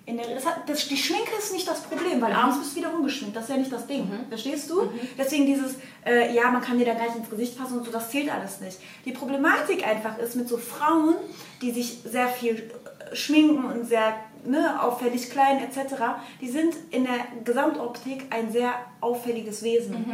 der 0.07 0.35
das 0.35 0.45
hat, 0.45 0.69
das, 0.69 0.89
die 0.89 0.97
Schminke 0.97 1.31
ist 1.39 1.53
nicht 1.53 1.67
das 1.67 1.83
Problem, 1.83 2.21
weil 2.21 2.33
abends 2.33 2.59
bist 2.59 2.73
du 2.73 2.77
wieder 2.81 2.93
ungeschminkt. 2.93 3.37
Das 3.37 3.45
ist 3.45 3.51
ja 3.51 3.57
nicht 3.57 3.73
das 3.73 3.87
Ding. 3.87 4.09
Verstehst 4.29 4.69
du? 4.69 4.91
Deswegen 5.17 5.47
dieses, 5.47 5.77
äh, 6.05 6.35
ja, 6.35 6.51
man 6.51 6.61
kann 6.61 6.79
dir 6.79 6.87
da 6.87 6.95
gleich 6.95 7.15
ins 7.15 7.31
Gesicht 7.31 7.57
fassen 7.57 7.79
und 7.79 7.85
so, 7.85 7.93
das 7.93 8.11
zählt 8.11 8.33
alles 8.33 8.61
nicht. 8.61 8.79
Die 9.05 9.13
Problematik 9.13 9.87
einfach 9.87 10.19
ist 10.19 10.35
mit 10.35 10.49
so 10.49 10.59
Frauen, 10.59 11.15
die 11.61 11.71
sich 11.71 12.01
sehr 12.05 12.29
viel 12.29 12.57
äh, 12.57 13.15
schminken 13.15 13.65
und 13.65 13.87
sehr 13.87 14.15
ne, 14.45 14.83
auffällig 14.83 15.31
klein 15.31 15.59
etc., 15.59 15.95
die 16.41 16.49
sind 16.49 16.75
in 16.91 17.05
der 17.05 17.19
Gesamtoptik 17.45 18.25
ein 18.31 18.51
sehr 18.51 18.75
auffälliges 19.01 19.63
Wesen. 19.63 20.05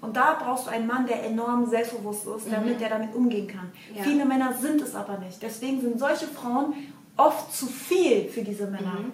Und 0.00 0.16
da 0.16 0.38
brauchst 0.40 0.66
du 0.66 0.70
einen 0.70 0.86
Mann, 0.86 1.06
der 1.06 1.24
enorm 1.24 1.68
selbstbewusst 1.68 2.26
ist, 2.26 2.52
damit 2.52 2.80
der 2.80 2.90
damit 2.90 3.14
umgehen 3.14 3.48
kann. 3.48 3.70
Ja. 3.94 4.02
Viele 4.02 4.24
Männer 4.24 4.52
sind 4.52 4.80
es 4.80 4.94
aber 4.94 5.18
nicht. 5.18 5.42
Deswegen 5.42 5.80
sind 5.80 5.98
solche 5.98 6.26
Frauen 6.26 6.74
oft 7.16 7.54
zu 7.54 7.66
viel 7.66 8.28
für 8.28 8.42
diese 8.42 8.66
Männer. 8.66 9.04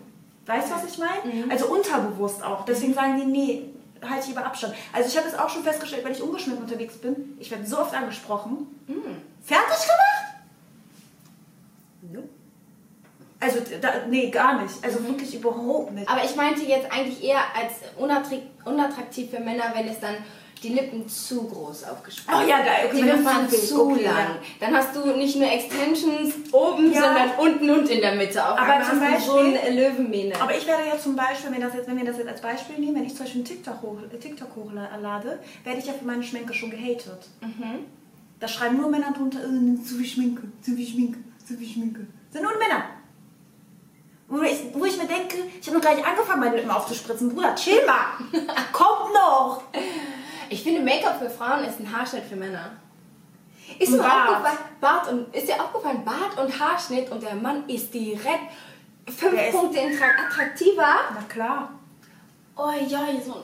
Weißt 0.46 0.70
du, 0.70 0.74
was 0.74 0.84
ich 0.84 0.98
meine? 0.98 1.50
Also 1.50 1.66
unterbewusst 1.66 2.42
auch. 2.42 2.64
Deswegen 2.64 2.94
sagen 2.94 3.18
die, 3.18 3.26
nee, 3.26 3.70
halte 4.02 4.28
lieber 4.28 4.44
Abstand. 4.44 4.74
Also 4.92 5.08
ich 5.08 5.16
habe 5.16 5.26
es 5.26 5.34
auch 5.38 5.48
schon 5.48 5.62
festgestellt, 5.62 6.04
wenn 6.04 6.12
ich 6.12 6.22
ungeschminkt 6.22 6.60
unterwegs 6.60 6.96
bin, 6.96 7.36
ich 7.38 7.50
werde 7.50 7.66
so 7.66 7.78
oft 7.78 7.94
angesprochen. 7.94 8.66
Fertig 9.42 9.86
gemacht? 9.86 10.34
Nope. 12.12 12.28
Also, 13.40 13.58
da, 13.80 14.06
nee, 14.08 14.30
gar 14.30 14.62
nicht. 14.62 14.74
Also 14.82 15.06
wirklich 15.06 15.34
überhaupt 15.34 15.92
nicht. 15.92 16.08
Aber 16.08 16.24
ich 16.24 16.34
meinte 16.34 16.62
jetzt 16.62 16.90
eigentlich 16.90 17.22
eher 17.22 17.40
als 17.54 17.74
unattraktiv 18.64 19.30
für 19.30 19.40
Männer, 19.40 19.64
wenn 19.74 19.86
es 19.88 20.00
dann 20.00 20.14
die 20.64 20.70
Lippen 20.70 21.08
zu 21.08 21.46
groß 21.46 21.84
aufgespannt 21.84 22.38
Oh 22.44 22.48
ja, 22.48 22.58
da- 22.58 22.86
okay, 22.88 22.96
die 22.96 23.02
Lippen 23.02 23.24
waren 23.24 23.48
zu 23.48 23.90
okay, 23.90 24.04
lang. 24.04 24.36
Dann 24.58 24.74
hast 24.74 24.96
du 24.96 25.06
nicht 25.16 25.36
nur 25.36 25.48
Extensions 25.50 26.34
oben, 26.52 26.92
Ja. 26.92 27.02
sondern 27.02 27.30
unten 27.38 27.70
und 27.70 27.88
in 27.90 28.00
der 28.00 28.14
Mitte. 28.16 28.42
Auf 28.42 28.58
Aber 28.58 28.82
zum 28.82 28.98
du 29.00 29.04
so 29.20 29.34
Beispiel- 29.36 29.58
eine 29.58 29.80
Löwenmähne. 29.80 30.40
Aber 30.40 30.56
ich 30.56 30.66
werde 30.66 30.84
ja 30.88 30.98
zum 30.98 31.14
Beispiel, 31.14 31.50
wenn 31.52 31.58
wir 31.60 31.66
das 31.66 31.74
jetzt, 31.76 31.86
wenn 31.88 31.96
wir 31.98 32.04
das 32.04 32.16
jetzt 32.18 32.28
als 32.28 32.40
Beispiel 32.40 32.78
nehmen, 32.78 32.96
wenn 32.96 33.04
ich 33.04 33.14
zum 33.14 33.20
Beispiel 33.24 33.40
einen 33.40 33.44
TikTok, 33.44 33.82
hoch, 33.82 33.98
TikTok 34.20 34.48
hochlade, 34.56 35.38
werde 35.64 35.78
ich 35.78 35.86
ja 35.86 35.92
für 35.92 36.04
meine 36.04 36.22
Schminke 36.22 36.52
schon 36.54 36.70
gehatet. 36.70 37.28
Da 38.40 38.48
schreiben 38.48 38.76
nur 38.78 38.90
Männer 38.90 39.12
drunter, 39.16 39.38
äh, 39.38 39.82
zu 39.84 39.94
viel 39.96 40.06
Schminke, 40.06 40.42
zu 40.60 40.72
viel 40.74 40.86
Schminke, 40.86 41.18
zu 41.46 41.54
viel 41.56 41.68
Schminke. 41.68 42.00
Das 42.32 42.40
sind 42.40 42.42
nur 42.42 42.58
Männer. 42.58 42.84
Wo 44.26 44.40
ich, 44.42 44.56
wo 44.72 44.84
ich 44.86 44.96
mir 44.96 45.06
denke, 45.06 45.36
ich 45.60 45.66
habe 45.68 45.76
noch 45.78 45.84
gar 45.84 45.94
nicht 45.94 46.04
angefangen, 46.06 46.40
meine 46.40 46.56
Lippen 46.56 46.70
aufzuspritzen. 46.70 47.28
Bruder, 47.34 47.54
chill 47.54 47.80
mal. 47.86 48.16
Kommt 48.72 49.12
noch. 49.12 49.62
Ich 50.50 50.62
finde, 50.62 50.80
Make-up 50.80 51.18
für 51.18 51.30
Frauen 51.30 51.64
ist 51.64 51.80
ein 51.80 51.90
Haarschnitt 51.96 52.24
für 52.24 52.36
Männer. 52.36 52.72
Ist 53.78 53.90
mir 53.92 54.00
aufgefallen, 54.04 54.58
Bart 54.80 55.08
und, 55.10 55.34
ist 55.34 55.48
dir 55.48 55.54
aufgefallen, 55.62 56.04
Bart 56.04 56.38
und 56.38 56.60
Haarschnitt 56.60 57.10
und 57.10 57.22
der 57.22 57.34
Mann 57.34 57.68
ist 57.68 57.92
direkt 57.94 58.50
fünf 59.08 59.34
Der 59.34 59.50
Punkte 59.50 59.78
attra- 59.80 60.26
attraktiver. 60.26 60.94
Na 61.14 61.22
klar. 61.28 61.70
Oh 62.56 62.70
ja, 62.86 63.00
so 63.24 63.32
ein 63.34 63.40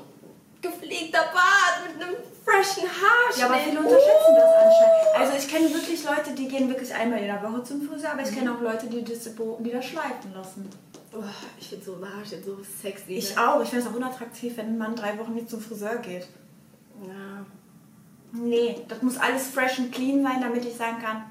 gepflegter 0.61 1.25
Bart 1.33 1.81
mit 1.87 2.03
einem 2.03 2.15
freshen 2.45 2.83
Haarschnitt. 2.89 3.39
Ja, 3.39 3.47
aber 3.47 3.57
viele 3.59 3.79
unterschätzen 3.79 4.35
das 4.37 4.55
anscheinend. 4.55 5.19
Also 5.19 5.33
ich 5.39 5.49
kenne 5.49 5.75
wirklich 5.75 6.05
Leute, 6.05 6.33
die 6.37 6.49
gehen 6.49 6.69
wirklich 6.69 6.95
einmal 6.95 7.19
in 7.21 7.27
der 7.27 7.43
Woche 7.43 7.63
zum 7.65 7.83
Friseur, 7.89 8.13
aber 8.13 8.23
ich 8.23 8.33
kenne 8.35 8.53
auch 8.55 8.61
Leute, 8.61 8.87
die 8.89 9.03
das, 9.03 9.25
die 9.25 9.71
das 9.71 9.85
schleifen 9.85 10.35
lassen. 10.35 10.69
Oh, 11.13 11.25
ich 11.59 11.69
finde 11.69 11.85
so 11.85 11.97
Haarschnitt 11.97 12.45
so 12.45 12.59
sexy. 12.83 13.15
Ich 13.15 13.37
auch. 13.39 13.61
Ich 13.63 13.71
finde 13.71 13.85
es 13.87 13.91
auch 13.91 13.97
unattraktiv, 13.97 14.57
wenn 14.59 14.67
ein 14.67 14.79
Mann 14.79 14.95
drei 14.95 15.19
Wochen 15.19 15.35
nicht 15.35 15.49
zum 15.51 15.61
Friseur 15.61 15.97
geht. 15.97 16.29
Ja. 17.07 17.45
Nee, 18.33 18.77
das 18.89 19.03
muss 19.03 19.17
alles 19.17 19.49
fresh 19.49 19.79
und 19.79 19.93
clean 19.93 20.23
sein, 20.23 20.41
damit 20.41 20.65
ich 20.65 20.77
sagen 20.77 21.03
kann, 21.03 21.25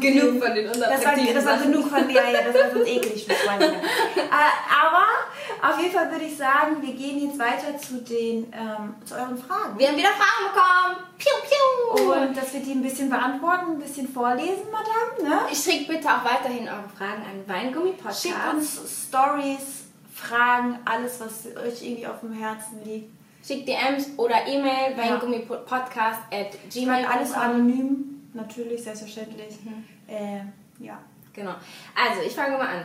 Genug 0.00 0.42
von 0.42 0.54
den 0.54 0.66
das 0.66 0.80
war, 0.80 0.88
unattraktiven 0.88 1.34
das 1.34 1.44
war 1.44 1.58
genug 1.58 1.88
von 1.88 2.06
mir, 2.06 2.14
ja, 2.14 2.42
das 2.42 2.54
war 2.54 2.70
sonst 2.70 2.88
eklig 2.88 3.26
für 3.26 3.34
Freunde. 3.34 3.66
äh, 3.66 4.50
aber 4.82 5.70
auf 5.70 5.80
jeden 5.80 5.92
Fall 5.92 6.10
würde 6.10 6.24
ich 6.24 6.36
sagen, 6.36 6.80
wir 6.80 6.94
gehen 6.94 7.28
jetzt 7.28 7.38
weiter 7.38 7.76
zu 7.78 8.00
den, 8.00 8.52
ähm, 8.52 8.94
zu 9.04 9.14
euren 9.14 9.36
Fragen. 9.36 9.78
Wir 9.78 9.88
haben 9.88 9.96
wieder 9.96 10.08
Fragen 10.08 10.52
bekommen. 10.52 11.10
Piu, 11.18 11.32
piu. 11.44 12.12
Und 12.12 12.36
dass 12.36 12.52
wir 12.54 12.60
die 12.60 12.72
ein 12.72 12.82
bisschen 12.82 13.10
beantworten, 13.10 13.72
ein 13.72 13.78
bisschen 13.78 14.08
vorlesen, 14.08 14.64
Madame, 14.72 15.28
ne? 15.28 15.54
Schickt 15.54 15.88
bitte 15.88 16.08
auch 16.08 16.24
weiterhin 16.24 16.66
eure 16.66 16.88
Fragen 16.96 17.22
an 17.22 17.46
Weingummi-Podcast. 17.46 18.22
Schickt 18.22 18.54
uns 18.54 19.06
Stories, 19.08 19.84
Fragen, 20.14 20.78
alles, 20.84 21.20
was 21.20 21.46
euch 21.56 21.82
irgendwie 21.82 22.06
auf 22.06 22.20
dem 22.20 22.32
Herzen 22.32 22.82
liegt. 22.84 23.19
Schickt 23.46 23.68
DMs 23.68 24.10
oder 24.16 24.46
E-Mail, 24.46 24.96
Ja. 24.96 25.02
weingummipodcast 25.14 26.20
at 26.30 26.58
meine, 26.86 27.08
alles 27.08 27.32
anonym, 27.32 28.28
natürlich, 28.34 28.82
selbstverständlich. 28.82 29.56
Mhm. 29.64 29.84
Äh, 30.08 30.40
ja. 30.84 30.98
Genau. 31.32 31.54
Also, 31.94 32.22
ich 32.26 32.34
fange 32.34 32.58
mal 32.58 32.66
an. 32.66 32.84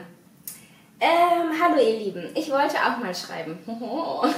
Ähm, 0.97 1.51
hallo 1.61 1.75
ihr 1.81 1.99
Lieben, 1.99 2.29
ich 2.35 2.49
wollte 2.49 2.77
auch 2.77 2.97
mal 2.99 3.13
schreiben. 3.13 3.59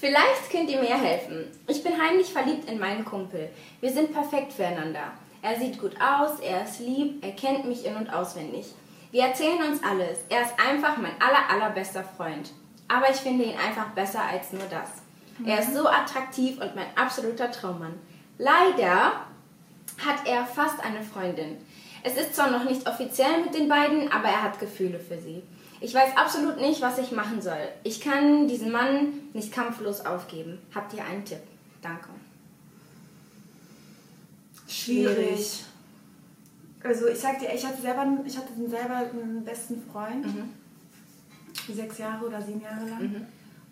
Vielleicht 0.00 0.50
könnt 0.50 0.68
ihr 0.68 0.80
mir 0.80 0.96
helfen. 1.00 1.44
Ich 1.68 1.84
bin 1.84 1.92
heimlich 2.00 2.32
verliebt 2.32 2.68
in 2.68 2.80
meinen 2.80 3.04
Kumpel. 3.04 3.48
Wir 3.80 3.92
sind 3.92 4.12
perfekt 4.12 4.52
füreinander. 4.52 5.12
Er 5.40 5.56
sieht 5.58 5.78
gut 5.80 5.92
aus, 6.00 6.40
er 6.40 6.64
ist 6.64 6.80
lieb, 6.80 7.22
er 7.24 7.32
kennt 7.32 7.66
mich 7.66 7.84
in- 7.86 7.94
und 7.96 8.10
auswendig. 8.12 8.66
Wir 9.12 9.24
erzählen 9.26 9.62
uns 9.70 9.82
alles. 9.84 10.18
Er 10.30 10.42
ist 10.42 10.54
einfach 10.58 10.96
mein 10.96 11.12
aller, 11.20 11.48
allerbester 11.48 12.02
Freund. 12.02 12.50
Aber 12.88 13.08
ich 13.10 13.16
finde 13.16 13.44
ihn 13.44 13.56
einfach 13.58 13.90
besser 13.90 14.22
als 14.22 14.52
nur 14.52 14.64
das. 14.68 14.90
Er 15.44 15.60
ist 15.60 15.74
so 15.74 15.86
attraktiv 15.88 16.60
und 16.60 16.76
mein 16.76 16.86
absoluter 16.96 17.50
Traummann. 17.50 17.94
Leider 18.38 19.12
hat 20.04 20.26
er 20.26 20.46
fast 20.46 20.80
eine 20.84 21.02
Freundin. 21.02 21.56
Es 22.02 22.16
ist 22.16 22.34
zwar 22.34 22.50
noch 22.50 22.64
nicht 22.64 22.88
offiziell 22.88 23.42
mit 23.42 23.54
den 23.54 23.68
beiden, 23.68 24.12
aber 24.12 24.28
er 24.28 24.42
hat 24.42 24.60
Gefühle 24.60 25.00
für 25.00 25.18
sie. 25.18 25.42
Ich 25.80 25.94
weiß 25.94 26.16
absolut 26.16 26.58
nicht, 26.58 26.80
was 26.80 26.98
ich 26.98 27.12
machen 27.12 27.42
soll. 27.42 27.68
Ich 27.82 28.00
kann 28.00 28.46
diesen 28.46 28.70
Mann 28.70 29.12
nicht 29.32 29.52
kampflos 29.52 30.04
aufgeben. 30.04 30.58
Habt 30.74 30.94
ihr 30.94 31.04
einen 31.04 31.24
Tipp? 31.24 31.40
Danke. 31.82 32.08
Schwierig. 34.68 35.64
Also 36.82 37.06
ich 37.08 37.18
sag 37.18 37.38
dir, 37.38 37.52
ich 37.54 37.66
hatte 37.66 37.80
selber, 37.80 38.06
ich 38.24 38.36
hatte 38.36 38.52
selber 38.68 38.96
einen 38.96 39.44
besten 39.44 39.82
Freund. 39.90 40.26
Mhm. 40.26 40.50
Sechs 41.72 41.98
Jahre 41.98 42.26
oder 42.26 42.42
sieben 42.42 42.60
Jahre 42.60 42.88
lang. 42.88 43.26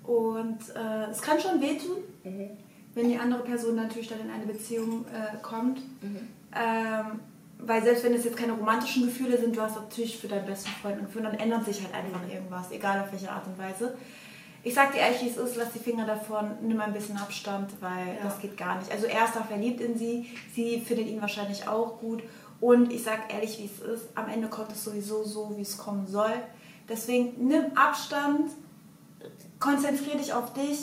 Und 0.05 0.59
äh, 0.75 1.11
es 1.11 1.21
kann 1.23 1.41
schon 1.41 1.61
wehtun, 1.61 1.99
Mhm. 2.25 2.51
wenn 2.95 3.09
die 3.09 3.19
andere 3.19 3.43
Person 3.43 3.77
natürlich 3.77 4.09
dann 4.09 4.21
in 4.21 4.31
eine 4.31 4.47
Beziehung 4.47 5.05
äh, 5.07 5.37
kommt. 5.43 5.79
Mhm. 6.03 6.29
Ähm, 6.55 7.21
weil 7.65 7.83
selbst 7.83 8.03
wenn 8.05 8.13
es 8.15 8.25
jetzt 8.25 8.37
keine 8.37 8.53
romantischen 8.55 9.05
Gefühle 9.05 9.39
sind, 9.39 9.57
du 9.57 9.61
hast 9.63 9.77
natürlich 9.77 10.19
für 10.19 10.27
deinen 10.27 10.47
besten 10.47 10.69
Freund 10.83 10.99
ein 10.99 11.07
Gefühl, 11.07 11.23
dann 11.23 11.35
ändert 11.35 11.65
sich 11.65 11.81
halt 11.83 11.95
einfach 11.95 12.21
irgendwas, 12.29 12.71
egal 12.73 13.01
auf 13.01 13.13
welche 13.13 13.31
Art 13.31 13.47
und 13.47 13.57
Weise. 13.57 13.95
Ich 14.65 14.75
sag 14.75 14.93
dir 14.93 14.99
ehrlich, 14.99 15.23
wie 15.23 15.29
es 15.29 15.37
ist, 15.37 15.57
lass 15.57 15.73
die 15.73 15.79
Finger 15.79 16.05
davon, 16.07 16.51
nimm 16.63 16.81
ein 16.81 16.93
bisschen 16.93 17.17
Abstand, 17.17 17.71
weil 17.81 18.17
Ja. 18.17 18.25
das 18.25 18.41
geht 18.41 18.57
gar 18.57 18.79
nicht. 18.79 18.91
Also 18.91 19.07
er 19.07 19.25
ist 19.25 19.35
da 19.37 19.43
verliebt 19.43 19.81
in 19.81 19.97
sie, 19.97 20.27
sie 20.55 20.81
findet 20.81 21.07
ihn 21.09 21.21
wahrscheinlich 21.21 21.67
auch 21.69 21.99
gut. 22.01 22.23
Und 22.61 22.93
ich 22.93 23.03
sag 23.03 23.33
ehrlich, 23.33 23.59
wie 23.59 23.67
es 23.67 23.81
ist, 23.81 24.09
am 24.17 24.29
Ende 24.29 24.49
kommt 24.49 24.71
es 24.73 24.85
sowieso 24.85 25.23
so, 25.25 25.53
wie 25.57 25.63
es 25.63 25.79
kommen 25.79 26.07
soll. 26.07 26.33
Deswegen 26.89 27.47
nimm 27.47 27.77
Abstand, 27.77 28.51
konzentriere 29.63 30.19
dich 30.19 30.33
auf 30.33 30.53
dich 30.53 30.79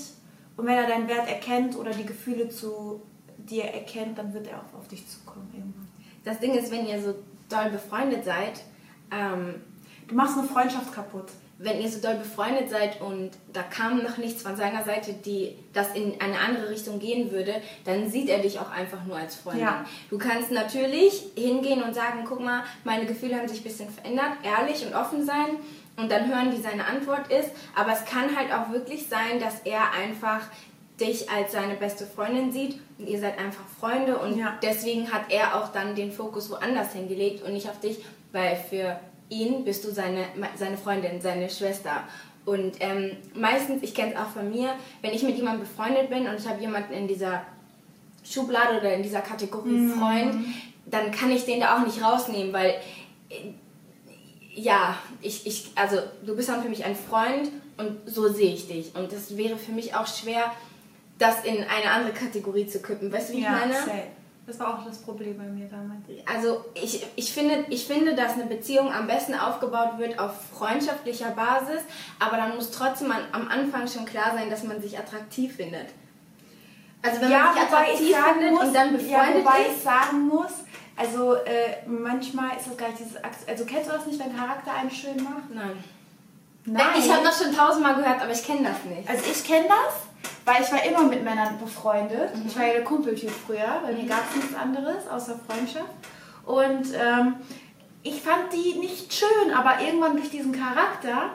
und 0.58 0.66
wenn 0.66 0.76
er 0.76 0.88
deinen 0.88 1.08
Wert 1.08 1.28
erkennt 1.28 1.76
oder 1.78 1.92
die 1.92 2.06
Gefühle 2.06 2.50
zu 2.50 3.02
dir 3.38 3.66
erkennt, 3.66 4.18
dann 4.18 4.34
wird 4.34 4.48
er 4.48 4.58
auch 4.58 4.80
auf 4.80 4.88
dich 4.88 5.08
zukommen 5.08 5.50
irgendwann. 5.54 5.88
Das 6.24 6.40
Ding 6.40 6.54
ist, 6.54 6.72
wenn 6.72 6.88
ihr 6.88 7.02
so 7.02 7.16
doll 7.50 7.70
befreundet 7.70 8.26
seid, 8.26 8.62
ähm, 9.12 9.56
Du 10.10 10.16
machst 10.16 10.38
eine 10.38 10.48
Freundschaft 10.48 10.92
kaputt. 10.92 11.28
wenn 11.62 11.82
ihr 11.82 11.90
so 11.90 12.00
doll 12.00 12.16
befreundet 12.16 12.70
seid 12.70 13.02
und 13.02 13.32
da 13.52 13.62
kam 13.64 14.02
noch 14.02 14.18
nichts 14.18 14.42
von 14.42 14.56
seiner 14.56 14.82
Seite, 14.86 15.12
die 15.14 15.56
das 15.74 15.94
in 15.94 16.20
eine 16.22 16.40
andere 16.40 16.70
Richtung 16.70 17.00
gehen 17.00 17.32
würde, 17.32 17.54
dann 17.84 18.10
sieht 18.10 18.30
er 18.30 18.40
dich 18.40 18.58
auch 18.60 18.72
einfach 18.72 19.04
nur 19.04 19.18
als 19.18 19.36
Freundin. 19.36 19.64
Ja. 19.66 19.86
Du 20.10 20.18
kannst 20.18 20.52
natürlich 20.52 21.26
hingehen 21.36 21.84
und 21.84 21.94
sagen, 21.94 22.24
guck 22.26 22.40
mal, 22.40 22.64
meine 22.86 23.06
Gefühle 23.06 23.36
haben 23.36 23.48
sich 23.50 23.60
ein 23.60 23.64
bisschen 23.64 23.90
verändert, 23.90 24.38
ehrlich 24.42 24.86
und 24.86 24.96
offen 24.96 25.26
sein 25.26 25.58
und 26.00 26.12
dann 26.12 26.28
hören, 26.28 26.52
wie 26.52 26.62
seine 26.62 26.86
Antwort 26.86 27.32
ist. 27.32 27.50
Aber 27.76 27.92
es 27.94 28.06
kann 28.06 28.36
halt 28.36 28.52
auch 28.54 28.72
wirklich 28.72 29.08
sein, 29.08 29.40
dass 29.40 29.62
er 29.62 29.92
einfach 29.92 30.42
dich 31.00 31.30
als 31.30 31.54
seine 31.54 31.76
beste 31.76 32.06
Freundin 32.06 32.52
sieht 32.52 32.80
und 32.98 33.08
ihr 33.08 33.20
seid 33.20 33.38
einfach 33.40 33.64
Freunde 33.80 34.18
und 34.18 34.38
Ja. 34.38 34.58
deswegen 34.62 35.12
hat 35.12 35.24
er 35.30 35.56
auch 35.56 35.70
dann 35.72 35.96
den 35.96 36.12
Fokus 36.12 36.50
woanders 36.52 36.94
hingelegt 36.94 37.44
und 37.44 37.54
nicht 37.54 37.70
auf 37.70 37.80
dich, 37.80 38.04
weil 38.34 38.56
für 38.70 39.00
ihn 39.30 39.64
bist 39.64 39.86
du 39.86 39.92
seine, 39.92 40.26
seine 40.56 40.78
Freundin, 40.78 41.22
seine 41.22 41.50
Schwester. 41.50 42.04
Und 42.46 42.78
ähm, 42.80 43.12
meistens, 43.34 43.84
ich 43.84 43.94
kenne 43.94 44.14
es 44.14 44.20
auch 44.20 44.30
von 44.30 44.50
mir, 44.50 44.74
wenn 45.02 45.12
ich 45.14 45.24
mit 45.24 45.38
jemandem 45.38 45.62
befreundet 45.62 46.10
bin 46.10 46.28
und 46.28 46.38
ich 46.40 46.48
habe 46.48 46.60
jemanden 46.60 46.94
in 46.94 47.08
dieser 47.08 47.44
Schublade 48.24 48.80
oder 48.80 48.94
in 48.94 49.04
dieser 49.04 49.22
Kategorie 49.22 49.88
Freund, 49.90 50.36
dann 50.86 51.12
kann 51.12 51.32
ich 51.32 51.46
den 51.46 51.60
da 51.60 51.78
auch 51.78 51.86
nicht 51.86 52.04
rausnehmen, 52.04 52.52
weil 52.52 52.72
äh, 53.30 53.54
ja, 54.60 54.98
ich, 55.22 55.46
ich, 55.48 55.72
also 55.76 55.98
du 56.26 56.36
bist 56.36 56.50
dann 56.50 56.62
für 56.62 56.70
mich 56.70 56.86
ein 56.86 56.96
Freund 56.96 57.50
und 57.78 57.98
so 58.06 58.28
sehe 58.28 58.54
ich 58.54 58.68
dich. 58.68 58.96
Und 58.96 59.12
das 59.12 59.38
wäre 59.38 59.58
für 59.58 59.72
mich 59.72 59.96
auch 59.96 60.08
schwer, 60.08 60.52
das 61.18 61.44
in 61.44 61.58
eine 61.58 61.92
andere 61.92 62.14
Kategorie 62.14 62.68
zu 62.68 62.82
kippen. 62.82 63.12
Weißt 63.12 63.30
du, 63.30 63.34
wie 63.34 63.40
ich 63.40 63.50
meine? 63.50 63.74
safe. 63.74 64.08
Das 64.48 64.60
war 64.60 64.80
auch 64.80 64.86
das 64.86 64.98
Problem 64.98 65.38
bei 65.38 65.44
mir 65.44 65.68
damals. 65.68 66.02
Also 66.26 66.66
ich, 66.74 67.06
ich, 67.16 67.32
finde, 67.32 67.66
ich 67.70 67.86
finde, 67.86 68.16
dass 68.16 68.34
eine 68.34 68.48
Beziehung 68.48 68.92
am 68.92 69.06
besten 69.06 69.36
aufgebaut 69.36 70.00
wird 70.00 70.18
auf 70.18 70.32
freundschaftlicher 70.58 71.30
Basis, 71.32 71.82
aber 72.18 72.38
dann 72.38 72.56
muss 72.56 72.72
trotzdem 72.72 73.12
an, 73.12 73.22
am 73.32 73.48
Anfang 73.48 73.88
schon 73.88 74.06
klar 74.06 74.32
sein, 74.34 74.50
dass 74.50 74.64
man 74.64 74.82
sich 74.82 74.98
attraktiv 74.98 75.56
findet. 75.56 75.90
Also 77.04 77.22
wenn 77.22 77.30
man 77.30 77.54
sich 77.54 77.62
attraktiv 77.62 78.18
findet 78.18 78.52
und 78.60 78.74
dann 78.74 78.88
ja, 78.88 78.98
befreundet 78.98 79.46
wobei 79.46 79.62
ist, 79.62 79.78
ich 79.78 79.84
sagen 79.84 80.28
muss, 80.28 80.52
also 81.00 81.36
äh, 81.36 81.78
manchmal 81.88 82.58
ist 82.58 82.68
das 82.68 82.78
gar 82.78 82.90
nicht 82.90 83.00
dieses, 83.00 83.16
also 83.48 83.66
kennst 83.66 83.90
du 83.90 83.94
das 83.94 84.06
nicht, 84.06 84.20
wenn 84.20 84.36
Charakter 84.36 84.74
einen 84.74 84.92
schön 84.92 85.24
macht? 85.24 85.50
nein. 85.54 85.84
Nein. 86.66 86.86
Ich 86.98 87.12
habe 87.12 87.24
das 87.24 87.42
schon 87.42 87.56
tausendmal 87.56 87.96
gehört, 87.96 88.22
aber 88.22 88.32
ich 88.32 88.44
kenne 88.44 88.70
das 88.70 88.84
nicht. 88.84 89.10
Also 89.10 89.24
ich 89.32 89.44
kenne 89.46 89.68
das, 89.70 90.34
weil 90.44 90.62
ich 90.62 90.72
war 90.72 90.84
immer 90.84 91.10
mit 91.10 91.24
Männern 91.24 91.58
befreundet. 91.58 92.36
Mhm. 92.36 92.48
Ich 92.48 92.56
war 92.58 92.68
ja 92.68 92.74
der 92.74 92.84
Kumpeltyp 92.84 93.32
früher, 93.32 93.82
bei 93.82 93.94
mir 93.94 94.06
gab 94.06 94.30
es 94.30 94.36
nichts 94.36 94.54
anderes 94.54 95.08
außer 95.08 95.40
Freundschaft. 95.48 95.90
Und 96.46 96.94
ähm, 96.94 97.36
ich 98.04 98.22
fand 98.22 98.52
die 98.52 98.78
nicht 98.80 99.14
schön, 99.14 99.54
aber 99.56 99.82
irgendwann 99.82 100.18
durch 100.18 100.30
diesen 100.30 100.52
Charakter, 100.52 101.30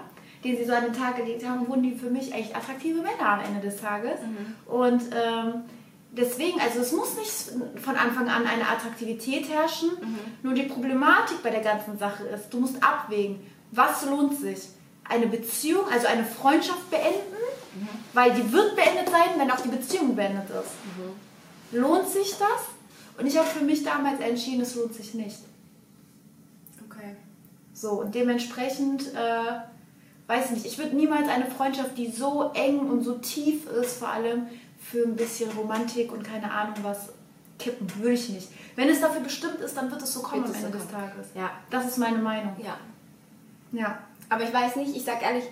den 0.44 0.58
sie 0.58 0.64
so 0.64 0.74
an 0.74 0.84
den 0.84 0.92
Tag 0.92 1.16
gelegt 1.16 1.48
haben, 1.48 1.66
wurden 1.66 1.82
die 1.82 1.94
für 1.94 2.10
mich 2.10 2.32
echt 2.34 2.54
attraktive 2.54 2.98
Männer 2.98 3.28
am 3.28 3.40
Ende 3.40 3.60
des 3.60 3.80
Tages. 3.80 4.20
Und 4.66 5.02
ähm, 5.14 5.64
deswegen, 6.16 6.60
also 6.60 6.80
es 6.80 6.92
muss 6.92 7.16
nicht 7.16 7.82
von 7.82 7.96
Anfang 7.96 8.28
an 8.28 8.46
eine 8.46 8.68
Attraktivität 8.68 9.48
herrschen. 9.48 9.90
Nur 10.42 10.54
die 10.54 10.64
Problematik 10.64 11.42
bei 11.42 11.50
der 11.50 11.60
ganzen 11.62 11.98
Sache 11.98 12.24
ist, 12.24 12.50
du 12.50 12.60
musst 12.60 12.82
abwägen, 12.82 13.40
was 13.70 14.04
lohnt 14.06 14.38
sich? 14.38 14.68
Eine 15.04 15.26
Beziehung, 15.26 15.84
also 15.92 16.06
eine 16.06 16.24
Freundschaft 16.24 16.90
beenden, 16.90 17.36
weil 18.12 18.32
die 18.34 18.52
wird 18.52 18.76
beendet 18.76 19.10
sein, 19.10 19.38
wenn 19.38 19.50
auch 19.50 19.60
die 19.60 19.68
Beziehung 19.68 20.16
beendet 20.16 20.48
ist. 20.50 20.72
Lohnt 21.72 22.08
sich 22.08 22.36
das? 22.38 23.18
Und 23.18 23.26
ich 23.26 23.36
habe 23.36 23.46
für 23.46 23.64
mich 23.64 23.82
damals 23.82 24.20
entschieden, 24.20 24.62
es 24.62 24.74
lohnt 24.74 24.94
sich 24.94 25.14
nicht. 25.14 25.38
Okay. 26.88 27.16
So, 27.72 28.00
und 28.00 28.14
dementsprechend, 28.14 29.12
äh, 29.14 29.60
weiß 30.26 30.46
ich 30.46 30.50
nicht, 30.52 30.66
ich 30.66 30.78
würde 30.78 30.96
niemals 30.96 31.28
eine 31.28 31.46
Freundschaft, 31.46 31.96
die 31.98 32.10
so 32.10 32.50
eng 32.54 32.78
und 32.80 33.02
so 33.02 33.18
tief 33.18 33.66
ist, 33.66 33.98
vor 33.98 34.08
allem 34.08 34.46
für 34.90 35.02
ein 35.04 35.16
bisschen 35.16 35.50
Romantik 35.52 36.12
und 36.12 36.22
keine 36.22 36.50
Ahnung 36.50 36.74
was, 36.82 37.08
kippen. 37.58 37.90
Würde 37.98 38.14
ich 38.14 38.28
nicht. 38.28 38.48
Wenn 38.76 38.88
es 38.88 39.00
dafür 39.00 39.20
bestimmt 39.22 39.60
ist, 39.60 39.76
dann 39.76 39.90
wird 39.90 40.02
es 40.02 40.12
so 40.12 40.22
kommen 40.22 40.42
Wird 40.42 40.50
am 40.50 40.54
es 40.56 40.60
so 40.60 40.66
Ende 40.66 40.78
des. 40.78 40.88
Tages. 40.88 41.26
Ja. 41.34 41.50
Das 41.70 41.86
ist 41.86 41.98
meine 41.98 42.18
Meinung. 42.18 42.54
Ja. 42.62 42.76
Ja. 43.72 43.98
Aber 44.28 44.42
ich 44.44 44.52
weiß 44.52 44.76
nicht, 44.76 44.94
ich 44.96 45.04
sag 45.04 45.22
ehrlich, 45.22 45.44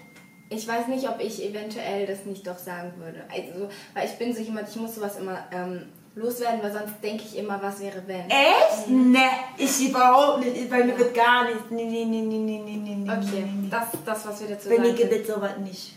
ich 0.49 0.67
weiß 0.67 0.89
nicht, 0.89 1.09
ob 1.09 1.21
ich 1.21 1.43
eventuell 1.49 2.07
das 2.07 2.25
nicht 2.27 2.47
doch 2.47 2.59
sagen 2.59 2.93
würde. 2.99 3.23
Also, 3.31 3.69
weil 3.95 4.07
ich 4.07 4.19
bin 4.19 4.35
so 4.35 4.41
jemand, 4.43 4.69
ich 4.69 4.77
muss 4.77 4.95
sowas 4.97 5.19
immer 5.19 5.39
ähm, 5.51 5.87
loswerden, 6.15 6.63
weil 6.63 6.73
sonst 6.73 6.95
denke 7.03 7.25
ich 7.25 7.39
immer, 7.39 7.63
was 7.63 7.81
wäre 7.81 8.03
wenn. 8.07 8.29
Echt? 8.29 8.89
Ne, 8.89 9.29
ich 9.57 9.89
überhaupt 9.89 10.45
nicht. 10.45 10.69
Bei 10.69 10.85
mir 10.85 10.99
wird 10.99 11.15
gar 11.15 11.45
nichts. 11.45 11.63
Nee, 11.71 11.85
nee, 11.87 12.05
nee, 12.05 12.21
nee, 12.21 12.39
nee, 12.39 12.59
nee, 12.59 12.77
nee, 12.97 13.11
Okay, 13.11 13.45
nee, 13.45 13.53
nee. 13.63 13.69
das, 13.71 13.85
das, 14.05 14.27
was 14.27 14.41
wir 14.41 14.49
dazu 14.49 14.69
Bei 14.69 14.79
mir 14.79 14.87
sagen. 14.95 14.97
gibt 14.97 15.13
es 15.13 15.27
sowas 15.35 15.57
nicht. 15.59 15.97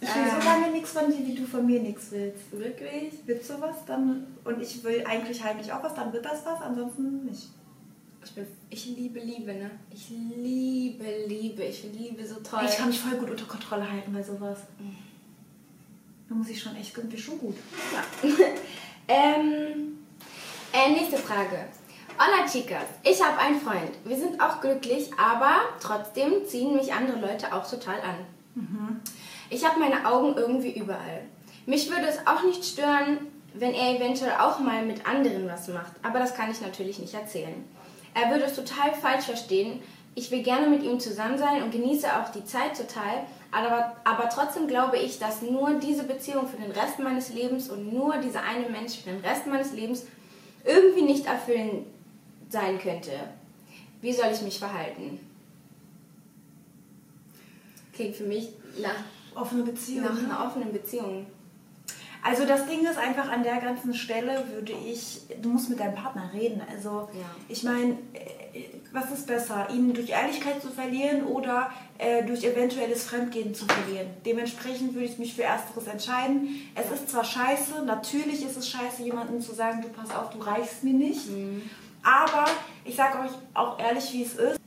Ich 0.00 0.08
will 0.14 0.22
Ähm. 0.22 0.40
so 0.40 0.48
lange 0.48 0.70
nichts 0.70 0.92
von 0.92 1.10
dir, 1.10 1.26
wie 1.26 1.34
du 1.34 1.46
von 1.46 1.66
mir 1.66 1.80
nichts 1.80 2.10
willst. 2.10 2.52
Wirklich? 2.52 3.14
Willst 3.26 3.50
du 3.50 3.60
was, 3.60 3.84
dann 3.86 4.26
und 4.44 4.62
ich 4.62 4.82
will 4.84 5.04
eigentlich 5.06 5.42
heimlich 5.42 5.72
auch 5.72 5.82
was, 5.82 5.94
dann 5.94 6.12
wird 6.12 6.24
das 6.24 6.44
was, 6.46 6.60
ansonsten 6.60 7.24
nicht. 7.24 7.48
Ich, 8.24 8.32
bin, 8.32 8.46
ich 8.70 8.86
liebe 8.86 9.20
Liebe, 9.20 9.54
ne? 9.54 9.70
Ich 9.90 10.10
liebe 10.10 11.04
Liebe. 11.26 11.62
Ich 11.64 11.80
finde 11.80 11.98
Liebe 11.98 12.26
so 12.26 12.36
toll. 12.36 12.60
Ich 12.68 12.76
kann 12.76 12.88
mich 12.88 13.00
voll 13.00 13.18
gut 13.18 13.30
unter 13.30 13.46
Kontrolle 13.46 13.90
halten 13.90 14.12
bei 14.12 14.22
sowas. 14.22 14.58
Da 16.28 16.34
muss 16.34 16.48
ich 16.48 16.60
schon 16.60 16.76
echt 16.76 16.96
irgendwie 16.96 17.16
schon 17.18 17.38
gut. 17.38 17.56
Ja. 17.92 18.28
ähm, 19.08 19.98
äh, 20.72 20.92
nächste 20.92 21.16
Frage. 21.16 21.66
Hola 22.18 22.46
chicas, 22.46 22.84
ich 23.04 23.22
habe 23.22 23.38
einen 23.38 23.60
Freund. 23.60 23.92
Wir 24.04 24.16
sind 24.16 24.40
auch 24.40 24.60
glücklich, 24.60 25.08
aber 25.16 25.54
trotzdem 25.80 26.44
ziehen 26.44 26.74
mich 26.74 26.92
andere 26.92 27.20
Leute 27.20 27.54
auch 27.54 27.68
total 27.68 28.00
an. 28.00 28.16
Ich 29.50 29.64
habe 29.64 29.80
meine 29.80 30.06
Augen 30.06 30.36
irgendwie 30.36 30.72
überall. 30.78 31.22
Mich 31.66 31.90
würde 31.90 32.06
es 32.06 32.26
auch 32.26 32.42
nicht 32.44 32.64
stören, 32.64 33.18
wenn 33.54 33.74
er 33.74 33.96
eventuell 33.96 34.32
auch 34.38 34.58
mal 34.58 34.84
mit 34.84 35.06
anderen 35.06 35.48
was 35.48 35.68
macht, 35.68 35.92
aber 36.02 36.18
das 36.18 36.34
kann 36.34 36.50
ich 36.50 36.60
natürlich 36.60 36.98
nicht 36.98 37.14
erzählen. 37.14 37.64
Er 38.14 38.30
würde 38.30 38.44
es 38.44 38.54
total 38.54 38.92
falsch 38.94 39.24
verstehen. 39.24 39.80
Ich 40.14 40.30
will 40.30 40.42
gerne 40.42 40.68
mit 40.68 40.82
ihm 40.82 40.98
zusammen 40.98 41.38
sein 41.38 41.62
und 41.62 41.70
genieße 41.70 42.06
auch 42.06 42.30
die 42.30 42.44
Zeit 42.44 42.76
total, 42.76 43.24
aber, 43.52 43.96
aber 44.04 44.28
trotzdem 44.28 44.66
glaube 44.66 44.98
ich, 44.98 45.18
dass 45.18 45.42
nur 45.42 45.74
diese 45.74 46.04
Beziehung 46.04 46.46
für 46.48 46.56
den 46.56 46.72
Rest 46.72 46.98
meines 46.98 47.32
Lebens 47.32 47.68
und 47.68 47.92
nur 47.92 48.16
dieser 48.18 48.42
eine 48.42 48.68
Mensch 48.68 48.96
für 48.96 49.10
den 49.10 49.20
Rest 49.20 49.46
meines 49.46 49.72
Lebens 49.72 50.06
irgendwie 50.64 51.02
nicht 51.02 51.26
erfüllend 51.26 51.86
sein 52.48 52.78
könnte. 52.78 53.12
Wie 54.00 54.12
soll 54.12 54.30
ich 54.32 54.42
mich 54.42 54.58
verhalten? 54.58 55.20
Klingt 57.92 58.16
für 58.16 58.24
mich 58.24 58.50
nach, 58.80 59.04
Offene 59.40 59.62
Beziehung. 59.62 60.04
nach 60.04 60.14
ne? 60.14 60.24
einer 60.24 60.46
offenen 60.46 60.72
Beziehung. 60.72 61.26
Also 62.22 62.44
das 62.46 62.66
Ding 62.66 62.84
ist 62.84 62.98
einfach 62.98 63.30
an 63.30 63.42
der 63.44 63.56
ganzen 63.60 63.94
Stelle 63.94 64.44
würde 64.52 64.72
ich, 64.72 65.20
du 65.40 65.50
musst 65.50 65.70
mit 65.70 65.78
deinem 65.78 65.94
Partner 65.94 66.30
reden. 66.34 66.60
Also 66.70 67.08
Ja. 67.12 67.24
ich 67.48 67.62
meine, 67.62 67.92
äh, 68.12 68.64
was 68.92 69.10
ist 69.12 69.26
besser, 69.26 69.68
ihn 69.70 69.94
durch 69.94 70.10
Ehrlichkeit 70.10 70.60
zu 70.60 70.68
verlieren 70.68 71.24
oder 71.26 71.70
äh, 71.98 72.24
durch 72.24 72.42
eventuelles 72.42 73.04
Fremdgehen 73.04 73.54
zu 73.54 73.66
verlieren? 73.66 74.08
Dementsprechend 74.26 74.94
würde 74.94 75.06
ich 75.06 75.18
mich 75.18 75.34
für 75.34 75.44
Ersteres 75.44 75.86
entscheiden. 75.86 76.48
Es 76.74 76.90
ist 76.90 77.08
zwar 77.10 77.22
scheiße, 77.24 77.84
natürlich 77.84 78.44
ist 78.44 78.56
es 78.56 78.68
scheiße, 78.68 79.02
jemandem 79.02 79.40
zu 79.40 79.54
sagen, 79.54 79.82
du 79.82 79.88
pass 79.88 80.10
auf, 80.10 80.30
du 80.30 80.38
reichst 80.38 80.82
mir 80.82 80.94
nicht. 80.94 81.20
Aber 82.02 82.46
ich 82.84 82.96
sage 82.96 83.18
euch 83.20 83.32
auch 83.54 83.78
ehrlich, 83.78 84.12
wie 84.12 84.22
es 84.24 84.34
ist. 84.34 84.58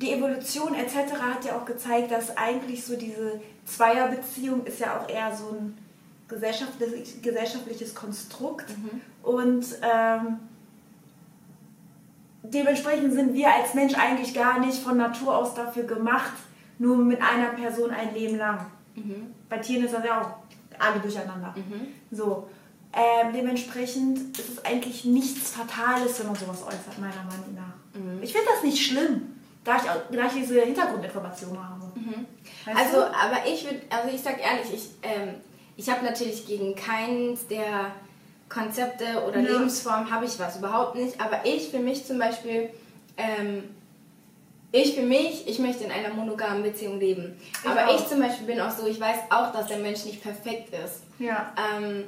Die 0.00 0.12
Evolution 0.12 0.74
etc. 0.74 0.94
hat 1.20 1.44
ja 1.44 1.56
auch 1.56 1.64
gezeigt, 1.64 2.10
dass 2.10 2.36
eigentlich 2.36 2.84
so 2.84 2.96
diese 2.96 3.40
Zweierbeziehung 3.76 4.64
ist 4.64 4.80
ja 4.80 4.98
auch 4.98 5.08
eher 5.08 5.34
so 5.34 5.50
ein 5.50 5.76
gesellschaftlich, 6.28 7.20
gesellschaftliches 7.22 7.94
Konstrukt. 7.94 8.66
Und 9.22 9.64
ähm, 9.82 10.38
dementsprechend 12.42 13.12
sind 13.12 13.34
wir 13.34 13.52
als 13.52 13.74
Mensch 13.74 13.94
eigentlich 13.94 14.34
gar 14.34 14.58
nicht 14.60 14.78
von 14.78 14.96
Natur 14.96 15.36
aus 15.36 15.54
dafür 15.54 15.84
gemacht, 15.84 16.32
nur 16.78 16.96
mit 16.96 17.20
einer 17.20 17.48
Person 17.50 17.90
ein 17.90 18.14
Leben 18.14 18.38
lang. 18.38 18.66
Bei 19.48 19.58
Tieren 19.58 19.84
ist 19.84 19.94
das 19.94 20.04
ja 20.04 20.20
auch 20.20 20.30
alle 20.78 21.00
durcheinander. 21.00 21.54
So. 22.10 22.48
Ähm, 22.90 23.32
dementsprechend 23.34 24.38
ist 24.38 24.48
es 24.48 24.64
eigentlich 24.64 25.04
nichts 25.04 25.50
Fatales, 25.50 26.18
wenn 26.18 26.26
man 26.28 26.36
sowas 26.36 26.62
äußert, 26.62 26.98
meiner 26.98 27.22
Meinung 27.24 27.54
nach. 27.54 27.74
Ich 28.22 28.32
finde 28.32 28.48
das 28.54 28.62
nicht 28.64 28.82
schlimm, 28.84 29.37
da 29.68 29.76
ich, 29.76 29.82
auch, 29.90 29.96
da 30.10 30.26
ich 30.26 30.32
diese 30.32 30.60
Hintergrundinformationen 30.62 31.58
habe. 31.68 31.92
Weißt 32.64 32.78
Also, 32.78 32.96
du? 32.96 33.06
aber 33.06 33.46
ich 33.46 33.64
würde, 33.64 33.80
also 33.90 34.14
ich 34.14 34.20
sag 34.20 34.40
ehrlich, 34.40 34.72
ich, 34.72 34.88
ähm, 35.02 35.34
ich 35.76 35.88
habe 35.90 36.04
natürlich 36.04 36.46
gegen 36.46 36.74
keins 36.74 37.46
der 37.48 37.92
Konzepte 38.48 39.04
oder 39.28 39.40
Ja. 39.40 39.52
Lebensformen 39.52 40.10
habe 40.10 40.24
ich 40.24 40.38
was, 40.38 40.56
überhaupt 40.56 40.96
nicht. 40.96 41.20
Aber 41.20 41.44
ich 41.44 41.68
für 41.68 41.78
mich 41.80 42.06
zum 42.06 42.18
Beispiel, 42.18 42.70
ähm, 43.18 43.64
ich 44.72 44.94
für 44.94 45.02
mich, 45.02 45.46
ich 45.46 45.58
möchte 45.58 45.84
in 45.84 45.90
einer 45.92 46.14
monogamen 46.14 46.62
Beziehung 46.62 46.98
leben. 46.98 47.38
Ich 47.62 47.68
aber 47.68 47.88
auch. 47.88 47.94
ich 47.94 48.06
zum 48.06 48.20
Beispiel 48.20 48.46
bin 48.46 48.60
auch 48.60 48.70
so, 48.70 48.86
ich 48.86 48.98
weiß 49.00 49.18
auch, 49.30 49.52
dass 49.52 49.66
der 49.66 49.78
Mensch 49.78 50.04
nicht 50.06 50.22
perfekt 50.22 50.72
ist. 50.74 51.02
Ja. 51.18 51.52
Ähm, 51.76 52.04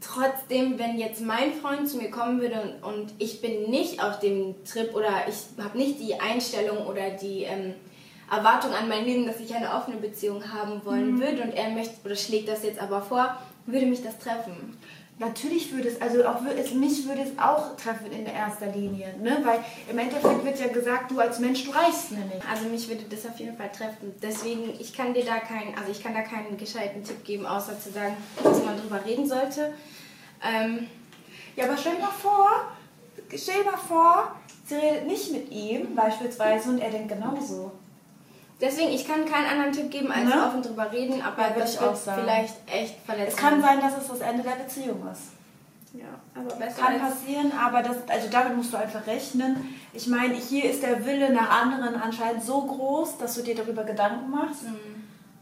trotzdem, 0.00 0.78
wenn 0.78 0.98
jetzt 0.98 1.20
mein 1.20 1.52
Freund 1.54 1.88
zu 1.88 1.96
mir 1.96 2.10
kommen 2.10 2.40
würde 2.40 2.60
und, 2.82 2.94
und 2.94 3.14
ich 3.18 3.40
bin 3.40 3.70
nicht 3.70 4.02
auf 4.02 4.18
dem 4.20 4.54
Trip 4.64 4.94
oder 4.94 5.10
ich 5.28 5.62
habe 5.62 5.78
nicht 5.78 6.00
die 6.00 6.20
Einstellung 6.20 6.86
oder 6.86 7.10
die 7.10 7.44
ähm, 7.44 7.74
Erwartung 8.30 8.72
an 8.72 8.88
mein 8.88 9.04
Leben, 9.04 9.26
dass 9.26 9.40
ich 9.40 9.54
eine 9.54 9.72
offene 9.72 9.96
Beziehung 9.98 10.52
haben 10.52 10.84
wollen 10.84 11.20
würde 11.20 11.42
und 11.42 11.52
er 11.52 11.70
möchte 11.70 11.94
oder 12.04 12.16
schlägt 12.16 12.48
das 12.48 12.62
jetzt 12.64 12.80
aber 12.80 13.00
vor, 13.00 13.36
würde 13.66 13.86
mich 13.86 14.02
das 14.02 14.18
treffen. 14.18 14.76
Natürlich 15.18 15.72
würde 15.72 15.88
es, 15.88 16.00
also 16.02 16.26
auch 16.26 16.42
es, 16.44 16.74
mich 16.74 17.08
würde 17.08 17.22
es 17.22 17.38
auch 17.38 17.74
treffen 17.76 18.12
in 18.12 18.26
erster 18.26 18.66
Linie, 18.66 19.14
ne? 19.18 19.38
Weil 19.42 19.60
im 19.90 19.98
Endeffekt 19.98 20.44
wird 20.44 20.60
ja 20.60 20.66
gesagt, 20.68 21.10
du 21.10 21.18
als 21.20 21.38
Mensch, 21.38 21.64
du 21.64 21.70
reichst 21.70 22.10
nicht. 22.12 22.22
Also 22.50 22.68
mich 22.68 22.86
würde 22.86 23.04
das 23.08 23.24
auf 23.24 23.38
jeden 23.38 23.56
Fall 23.56 23.70
treffen. 23.72 24.14
Deswegen, 24.22 24.78
ich 24.78 24.92
kann 24.92 25.14
dir 25.14 25.24
da 25.24 25.38
keinen, 25.38 25.74
also 25.78 25.90
ich 25.90 26.02
kann 26.02 26.12
da 26.12 26.20
keinen 26.20 26.58
gescheiten 26.58 27.02
Tipp 27.02 27.24
geben, 27.24 27.46
außer 27.46 27.80
zu 27.80 27.90
sagen, 27.92 28.14
dass 28.44 28.62
man 28.62 28.78
drüber 28.78 29.02
reden 29.06 29.26
sollte. 29.26 29.72
Ähm, 30.44 30.86
Ja, 31.56 31.64
aber 31.64 31.78
stell 31.78 31.94
dir 31.94 32.02
mal 32.02 32.10
vor, 32.10 32.48
stell 33.34 33.62
dir 33.64 33.70
mal 33.70 33.78
vor, 33.78 34.36
sie 34.66 34.74
redet 34.74 35.06
nicht 35.06 35.32
mit 35.32 35.50
ihm 35.50 35.94
beispielsweise 35.94 36.68
und 36.68 36.78
er 36.80 36.90
denkt 36.90 37.08
genauso. 37.08 37.72
Deswegen, 38.60 38.90
ich 38.90 39.06
kann 39.06 39.26
keinen 39.26 39.46
anderen 39.46 39.72
Tipp 39.72 39.90
geben, 39.90 40.10
als 40.10 40.24
Ne? 40.24 40.46
offen 40.46 40.62
drüber 40.62 40.90
reden, 40.90 41.20
aber 41.20 41.42
Ja, 41.42 41.50
das 41.58 41.74
ich 41.74 41.80
auch 41.80 41.94
sagen. 41.94 42.22
vielleicht 42.22 42.54
echt 42.66 42.94
verletzend. 43.04 43.34
Es 43.34 43.36
kann 43.36 43.60
sein, 43.60 43.80
dass 43.80 43.98
es 43.98 44.08
das 44.08 44.20
Ende 44.20 44.42
der 44.42 44.62
Beziehung 44.62 45.06
ist. 45.12 45.32
Ja, 45.92 46.04
aber 46.34 46.54
besser 46.56 46.82
Kann 46.82 47.00
als... 47.00 47.14
passieren, 47.14 47.52
aber 47.52 47.82
das, 47.82 47.96
also 48.08 48.28
damit 48.30 48.56
musst 48.56 48.72
du 48.72 48.76
einfach 48.78 49.06
rechnen. 49.06 49.76
Ich 49.92 50.06
meine, 50.06 50.34
hier 50.34 50.64
ist 50.70 50.82
der 50.82 51.04
Wille 51.06 51.32
nach 51.32 51.62
anderen 51.62 51.94
anscheinend 51.96 52.42
so 52.44 52.62
groß, 52.62 53.18
dass 53.18 53.34
du 53.34 53.42
dir 53.42 53.54
darüber 53.54 53.84
Gedanken 53.84 54.30
machst. 54.30 54.62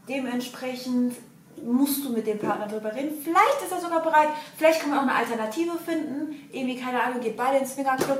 Dementsprechend 0.07 1.15
musst 1.63 2.03
du 2.05 2.09
mit 2.11 2.27
dem 2.27 2.37
Partner 2.39 2.67
darüber 2.67 2.93
reden. 2.93 3.17
Vielleicht 3.23 3.61
ist 3.63 3.71
er 3.71 3.79
sogar 3.81 4.01
bereit. 4.01 4.29
Vielleicht 4.57 4.81
kann 4.81 4.89
man 4.91 4.99
auch 4.99 5.03
eine 5.03 5.13
Alternative 5.15 5.77
finden. 5.77 6.35
Irgendwie, 6.51 6.77
keine 6.79 7.01
Ahnung, 7.01 7.21
geht 7.21 7.37
beide 7.37 7.57
ins 7.57 7.73
Swingerclub. 7.73 8.19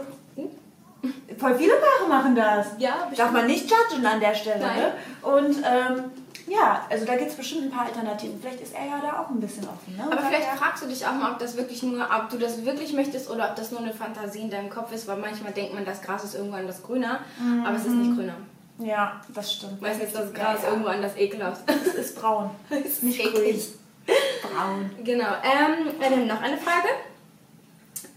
Voll 1.38 1.56
viele 1.58 1.74
Paare 1.74 2.10
machen 2.10 2.36
das. 2.36 2.68
Ja, 2.78 3.10
Darf 3.15 3.32
man 3.32 3.48
nicht 3.48 3.70
judgen 3.70 4.06
an 4.06 4.20
der 4.20 4.36
Stelle. 4.36 4.60
Nein. 4.60 4.78
Ne? 4.78 4.94
Und 5.22 5.58
ähm, 5.58 6.04
ja, 6.48 6.86
also 6.89 7.06
da 7.06 7.15
gibt 7.15 7.32
es 7.32 7.36
bestimmt 7.36 7.63
ein 7.63 7.72
paar 7.72 7.86
Alternativen. 7.86 8.39
Vielleicht 8.39 8.62
ist 8.62 8.76
er 8.76 8.86
ja 8.86 9.02
da 9.02 9.20
auch 9.20 9.30
ein 9.30 9.39
bisschen 9.39 9.63
offen. 9.63 9.96
Ne? 9.98 10.04
Aber 10.04 10.15
sagt, 10.15 10.28
vielleicht 10.28 10.50
fragst 10.50 10.84
du 10.84 10.88
dich 10.88 11.06
auch 11.06 11.13
mal, 11.13 11.32
ob 11.32 11.39
das 11.39 11.58
wirklich 11.58 11.82
nur, 11.82 12.04
ob 12.04 12.30
du 12.30 12.38
das 12.38 12.63
wirklich 12.63 12.94
möchtest 12.94 13.30
oder 13.30 13.50
ob 13.50 13.56
das 13.56 13.72
nur 13.72 13.80
eine 13.80 13.94
Fantasie 13.94 14.41
in 14.41 14.52
deinem 14.52 14.70
Kopf 14.70 14.91
ist, 14.91 15.08
weil 15.08 15.18
manchmal 15.18 15.54
denkt 15.54 15.74
man, 15.74 15.86
das 15.86 16.02
Gras 16.02 16.24
ist 16.24 16.36
irgendwo 16.36 16.58
anders 16.58 16.84
grüner, 16.84 17.20
aber 17.65 17.76
es 17.76 17.86
ist 17.86 17.94
nicht 17.94 18.15
grüner. 18.15 18.36
Ja, 18.78 19.22
das 19.34 19.54
stimmt. 19.54 19.82
Meistens 19.82 20.08
ist 20.08 20.15
das 20.15 20.34
Gras 20.34 20.60
ja, 20.62 20.70
irgendwo 20.70 20.89
anders 20.89 21.15
ekelhaft. 21.18 21.62
Es 21.68 21.94
ist 21.96 22.20
braun. 22.20 22.50
ist 22.70 23.04
nicht 23.04 23.20
eklig. 23.20 23.70
grün. 24.06 24.15
Braun. 24.44 24.91
Genau. 25.04 25.28
Ähm, 25.44 26.00
äh, 26.00 26.10
dann 26.10 26.28
noch 26.28 26.41
eine 26.41 26.58
Frage. 26.58 26.89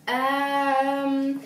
Ähm, 0.07 1.41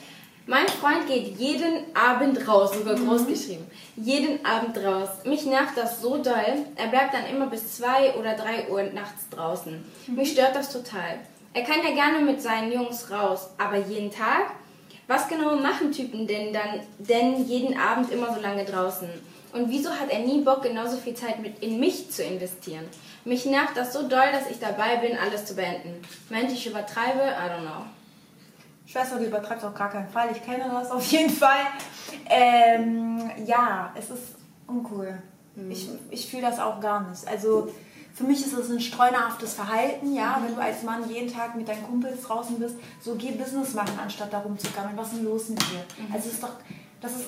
mein 0.46 0.66
Freund 0.66 1.06
geht 1.06 1.38
jeden 1.38 1.84
Abend 1.94 2.46
raus, 2.48 2.72
sogar 2.74 2.98
mhm. 2.98 3.08
groß 3.08 3.26
geschrieben. 3.26 3.70
Jeden 3.96 4.44
Abend 4.44 4.76
raus. 4.78 5.08
Mich 5.24 5.46
nervt 5.46 5.76
das 5.76 6.00
so 6.00 6.18
doll. 6.18 6.66
Er 6.76 6.88
bleibt 6.88 7.14
dann 7.14 7.26
immer 7.26 7.46
bis 7.46 7.76
2 7.76 8.14
oder 8.14 8.34
3 8.34 8.68
Uhr 8.68 8.82
nachts 8.94 9.28
draußen. 9.30 9.84
Mhm. 10.06 10.14
Mich 10.14 10.32
stört 10.32 10.56
das 10.56 10.72
total. 10.72 11.20
Er 11.54 11.62
kann 11.62 11.82
ja 11.84 11.94
gerne 11.94 12.24
mit 12.24 12.40
seinen 12.40 12.72
Jungs 12.72 13.10
raus, 13.10 13.50
aber 13.58 13.76
jeden 13.76 14.10
Tag? 14.10 14.52
Was 15.06 15.28
genau 15.28 15.56
machen 15.56 15.92
Typen 15.92 16.26
denn 16.26 16.52
dann 16.52 16.80
denn 16.98 17.46
jeden 17.46 17.78
Abend 17.78 18.10
immer 18.10 18.34
so 18.34 18.40
lange 18.40 18.64
draußen? 18.64 19.08
Und 19.52 19.68
wieso 19.68 19.90
hat 19.90 20.10
er 20.10 20.20
nie 20.20 20.40
Bock, 20.40 20.62
genauso 20.62 20.96
viel 20.96 21.14
Zeit 21.14 21.36
in 21.60 21.78
mich 21.78 22.10
zu 22.10 22.22
investieren? 22.22 22.86
Mich 23.24 23.44
nervt 23.44 23.76
das 23.76 23.92
so 23.92 24.08
doll, 24.08 24.32
dass 24.32 24.50
ich 24.50 24.58
dabei 24.58 24.96
bin, 24.96 25.18
alles 25.18 25.44
zu 25.44 25.54
beenden. 25.54 26.02
Meint 26.30 26.50
ich 26.50 26.66
übertreibe? 26.66 27.20
I 27.20 27.50
don't 27.50 27.60
know. 27.60 27.84
Schwester, 28.92 29.16
du 29.16 29.24
übertreibst 29.24 29.64
auf 29.64 29.74
gar 29.74 29.88
keinen 29.88 30.08
Fall. 30.08 30.28
Ich 30.32 30.44
kenne 30.44 30.64
das 30.70 30.90
auf 30.90 31.04
jeden 31.06 31.30
Fall. 31.30 31.64
Ähm, 32.28 33.30
ja, 33.46 33.90
es 33.94 34.10
ist 34.10 34.34
uncool. 34.66 35.22
Mhm. 35.54 35.70
Ich, 35.70 35.88
ich 36.10 36.30
fühle 36.30 36.42
das 36.42 36.58
auch 36.58 36.78
gar 36.78 37.08
nicht. 37.08 37.26
Also 37.26 37.72
für 38.14 38.24
mich 38.24 38.44
ist 38.44 38.52
es 38.52 38.70
ein 38.70 38.80
streunerhaftes 38.80 39.54
Verhalten, 39.54 40.14
ja, 40.14 40.36
mhm. 40.36 40.44
wenn 40.44 40.54
du 40.56 40.60
als 40.60 40.82
Mann 40.82 41.08
jeden 41.08 41.32
Tag 41.32 41.56
mit 41.56 41.66
deinen 41.68 41.84
Kumpels 41.84 42.20
draußen 42.20 42.58
bist, 42.58 42.76
so 43.00 43.14
geh 43.14 43.30
Business 43.30 43.72
machen, 43.72 43.98
anstatt 44.02 44.30
da 44.30 44.40
rumzugammeln. 44.40 44.94
Was 44.96 45.08
ist 45.08 45.16
denn 45.16 45.24
los 45.24 45.48
mit 45.48 45.60
dir? 45.60 45.84
Mhm. 45.98 46.12
Also 46.12 46.28
es 46.28 46.34
ist 46.34 46.42
doch, 46.42 46.52
das 47.00 47.12
ist, 47.16 47.24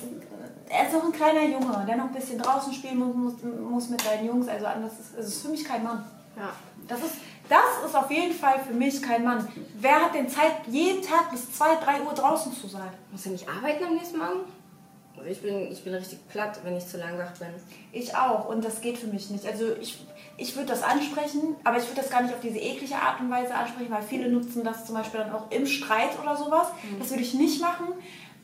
er 0.69 0.85
ist 0.85 0.93
noch 0.93 1.05
ein 1.05 1.11
kleiner 1.11 1.45
Junge, 1.45 1.83
der 1.87 1.97
noch 1.97 2.05
ein 2.05 2.13
bisschen 2.13 2.37
draußen 2.37 2.71
spielen 2.73 2.99
muss, 2.99 3.15
muss, 3.15 3.33
muss 3.71 3.89
mit 3.89 4.01
seinen 4.01 4.27
Jungs. 4.27 4.47
Also 4.47 4.65
das 4.65 4.99
ist, 4.99 5.17
das 5.17 5.27
ist 5.27 5.41
für 5.41 5.49
mich 5.49 5.65
kein 5.65 5.83
Mann. 5.83 6.05
Ja. 6.37 6.51
Das 6.87 6.99
ist, 6.99 7.15
das 7.49 7.85
ist 7.85 7.95
auf 7.95 8.09
jeden 8.09 8.33
Fall 8.33 8.59
für 8.59 8.73
mich 8.73 9.01
kein 9.01 9.23
Mann. 9.23 9.47
Wer 9.75 10.05
hat 10.05 10.15
denn 10.15 10.29
Zeit, 10.29 10.53
jeden 10.67 11.01
Tag 11.01 11.31
bis 11.31 11.51
2, 11.53 11.75
3 11.75 12.01
Uhr 12.01 12.13
draußen 12.13 12.53
zu 12.53 12.67
sein? 12.67 12.89
Muss 13.11 13.25
er 13.25 13.31
nicht 13.33 13.47
arbeiten 13.47 13.83
am 13.83 13.95
nächsten 13.95 14.17
Morgen? 14.17 14.41
Ich 15.27 15.41
bin, 15.41 15.71
ich 15.71 15.83
bin 15.83 15.93
richtig 15.93 16.27
platt, 16.27 16.59
wenn 16.63 16.75
ich 16.75 16.85
zu 16.85 16.97
lang 16.97 17.17
wach 17.17 17.31
bin. 17.39 17.47
Ich 17.91 18.15
auch 18.15 18.49
und 18.49 18.63
das 18.63 18.81
geht 18.81 18.97
für 18.97 19.07
mich 19.07 19.29
nicht. 19.29 19.45
Also 19.45 19.73
ich, 19.79 20.05
ich 20.37 20.55
würde 20.55 20.67
das 20.67 20.83
ansprechen, 20.83 21.55
aber 21.63 21.77
ich 21.77 21.85
würde 21.85 22.01
das 22.01 22.09
gar 22.09 22.21
nicht 22.21 22.33
auf 22.33 22.41
diese 22.41 22.59
eklige 22.59 22.95
Art 22.95 23.21
und 23.21 23.31
Weise 23.31 23.55
ansprechen, 23.55 23.91
weil 23.91 24.03
viele 24.03 24.29
nutzen 24.29 24.63
das 24.63 24.85
zum 24.85 24.95
Beispiel 24.95 25.21
dann 25.21 25.33
auch 25.33 25.49
im 25.51 25.65
Streit 25.65 26.19
oder 26.21 26.35
sowas. 26.35 26.67
Mhm. 26.83 26.99
Das 26.99 27.09
würde 27.09 27.23
ich 27.23 27.33
nicht 27.33 27.61
machen. 27.61 27.87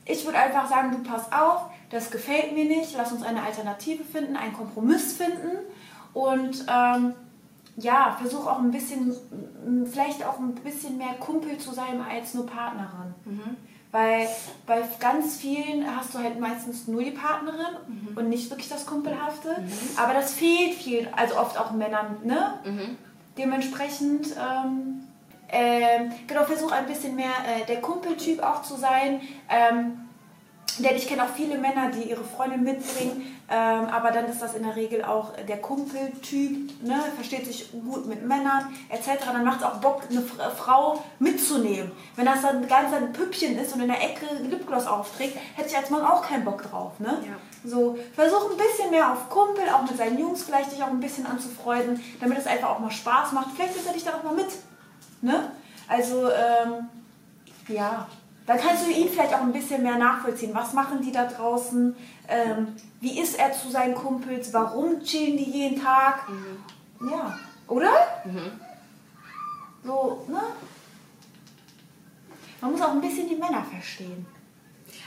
Ich 0.04 0.24
würde 0.24 0.38
einfach 0.38 0.68
sagen, 0.68 0.90
du 0.90 1.08
pass 1.08 1.30
auf, 1.30 1.70
das 1.90 2.10
gefällt 2.10 2.52
mir 2.54 2.64
nicht, 2.64 2.94
lass 2.96 3.12
uns 3.12 3.22
eine 3.22 3.42
Alternative 3.42 4.02
finden, 4.02 4.36
einen 4.36 4.54
Kompromiss 4.54 5.12
finden 5.12 5.58
und 6.14 6.64
ähm, 6.68 7.14
ja, 7.76 8.16
versuch 8.20 8.46
auch 8.46 8.58
ein 8.58 8.70
bisschen, 8.70 9.14
vielleicht 9.90 10.24
auch 10.24 10.38
ein 10.38 10.54
bisschen 10.56 10.98
mehr 10.98 11.14
Kumpel 11.18 11.56
zu 11.58 11.72
sein 11.72 12.00
als 12.00 12.34
nur 12.34 12.46
Partnerin. 12.46 13.14
Mhm. 13.24 13.56
Weil 13.90 14.26
bei 14.66 14.82
ganz 15.00 15.36
vielen 15.36 15.84
hast 15.94 16.14
du 16.14 16.18
halt 16.18 16.40
meistens 16.40 16.88
nur 16.88 17.02
die 17.02 17.10
Partnerin 17.10 17.76
mhm. 17.86 18.16
und 18.16 18.28
nicht 18.30 18.50
wirklich 18.50 18.68
das 18.68 18.86
Kumpelhafte. 18.86 19.60
Mhm. 19.60 19.72
Aber 19.96 20.14
das 20.14 20.32
fehlt 20.32 20.74
viel, 20.74 21.08
also 21.14 21.36
oft 21.36 21.58
auch 21.58 21.72
Männern, 21.72 22.16
ne? 22.24 22.54
Mhm. 22.64 22.96
Dementsprechend, 23.36 24.28
ähm, 24.28 25.02
äh, 25.48 26.10
genau, 26.26 26.44
versuch 26.44 26.72
ein 26.72 26.86
bisschen 26.86 27.16
mehr 27.16 27.32
äh, 27.46 27.66
der 27.66 27.80
Kumpeltyp 27.80 28.42
auch 28.42 28.62
zu 28.62 28.76
sein. 28.76 29.20
Ähm, 29.50 30.01
denn 30.78 30.96
ich 30.96 31.08
kenne 31.08 31.24
auch 31.24 31.34
viele 31.34 31.58
Männer, 31.58 31.90
die 31.90 32.10
ihre 32.10 32.24
Freundin 32.24 32.62
mitbringen, 32.62 33.38
ähm, 33.50 33.86
aber 33.90 34.10
dann 34.10 34.26
ist 34.26 34.40
das 34.40 34.54
in 34.54 34.62
der 34.62 34.76
Regel 34.76 35.04
auch 35.04 35.32
der 35.48 35.58
Kumpeltyp, 35.58 36.82
ne? 36.82 37.00
versteht 37.14 37.46
sich 37.46 37.70
gut 37.72 38.06
mit 38.06 38.26
Männern 38.26 38.72
etc. 38.88 39.24
Dann 39.26 39.44
macht 39.44 39.60
es 39.60 39.66
auch 39.66 39.74
Bock, 39.74 40.02
eine 40.08 40.22
Frau 40.22 41.02
mitzunehmen. 41.18 41.92
Wenn 42.16 42.26
das 42.26 42.42
dann 42.42 42.66
ganz 42.66 42.94
ein 42.94 43.12
Püppchen 43.12 43.58
ist 43.58 43.74
und 43.74 43.80
in 43.82 43.88
der 43.88 44.02
Ecke 44.02 44.26
Lipgloss 44.48 44.86
aufträgt, 44.86 45.36
hätte 45.54 45.68
ich 45.68 45.76
als 45.76 45.90
Mann 45.90 46.02
auch 46.02 46.22
keinen 46.22 46.44
Bock 46.44 46.62
drauf. 46.62 46.98
Ne? 46.98 47.18
Ja. 47.26 47.68
So, 47.68 47.98
versuch 48.14 48.50
ein 48.50 48.56
bisschen 48.56 48.90
mehr 48.90 49.12
auf 49.12 49.28
Kumpel, 49.28 49.68
auch 49.68 49.82
mit 49.82 49.96
seinen 49.96 50.18
Jungs 50.18 50.42
vielleicht 50.42 50.72
dich 50.72 50.82
auch 50.82 50.88
ein 50.88 51.00
bisschen 51.00 51.26
anzufreunden, 51.26 52.02
damit 52.20 52.38
es 52.38 52.46
einfach 52.46 52.70
auch 52.70 52.78
mal 52.78 52.90
Spaß 52.90 53.32
macht. 53.32 53.48
Vielleicht 53.54 53.74
nimmt 53.74 53.86
er 53.86 53.92
dich 53.92 54.04
dann 54.04 54.14
auch 54.14 54.22
mal 54.22 54.34
mit. 54.34 54.48
Ne? 55.20 55.50
Also, 55.88 56.30
ähm, 56.30 56.88
ja, 57.68 58.06
dann 58.46 58.58
kannst 58.58 58.86
du 58.86 58.90
ihn 58.90 59.08
vielleicht 59.08 59.34
auch 59.34 59.40
ein 59.40 59.52
bisschen 59.52 59.82
mehr 59.82 59.96
nachvollziehen. 59.96 60.54
Was 60.54 60.72
machen 60.72 61.00
die 61.02 61.12
da 61.12 61.26
draußen? 61.26 61.94
Ähm, 62.28 62.68
wie 63.00 63.20
ist 63.20 63.38
er 63.38 63.52
zu 63.52 63.70
seinen 63.70 63.94
Kumpels? 63.94 64.52
Warum 64.52 65.00
chillen 65.02 65.36
die 65.36 65.50
jeden 65.50 65.82
Tag? 65.82 66.28
Mhm. 66.28 67.10
Ja, 67.10 67.38
oder? 67.68 67.92
Mhm. 68.24 68.60
So, 69.84 70.24
ne? 70.28 70.40
Man 72.60 72.72
muss 72.72 72.80
auch 72.80 72.92
ein 72.92 73.00
bisschen 73.00 73.28
die 73.28 73.36
Männer 73.36 73.64
verstehen. 73.64 74.26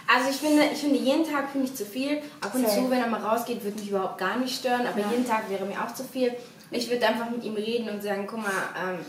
Also 0.07 0.29
ich 0.29 0.35
finde, 0.35 0.65
ich 0.71 0.79
finde 0.79 0.97
jeden 0.97 1.29
Tag 1.29 1.49
finde 1.49 1.67
ich 1.67 1.75
zu 1.75 1.85
viel. 1.85 2.21
Ab 2.41 2.53
und 2.53 2.67
zu, 2.67 2.89
wenn 2.89 2.99
er 2.99 3.07
mal 3.07 3.21
rausgeht, 3.21 3.63
würde 3.63 3.79
mich 3.79 3.89
überhaupt 3.89 4.17
gar 4.17 4.37
nicht 4.37 4.59
stören. 4.59 4.85
Aber 4.85 4.99
ja. 4.99 5.09
jeden 5.09 5.25
Tag 5.25 5.49
wäre 5.49 5.65
mir 5.65 5.81
auch 5.81 5.93
zu 5.93 6.03
viel. 6.03 6.35
Ich 6.71 6.89
würde 6.89 7.07
einfach 7.07 7.29
mit 7.29 7.43
ihm 7.43 7.55
reden 7.55 7.89
und 7.89 8.03
sagen, 8.03 8.27
guck 8.27 8.39
mal, 8.39 8.51
ähm, 8.77 8.99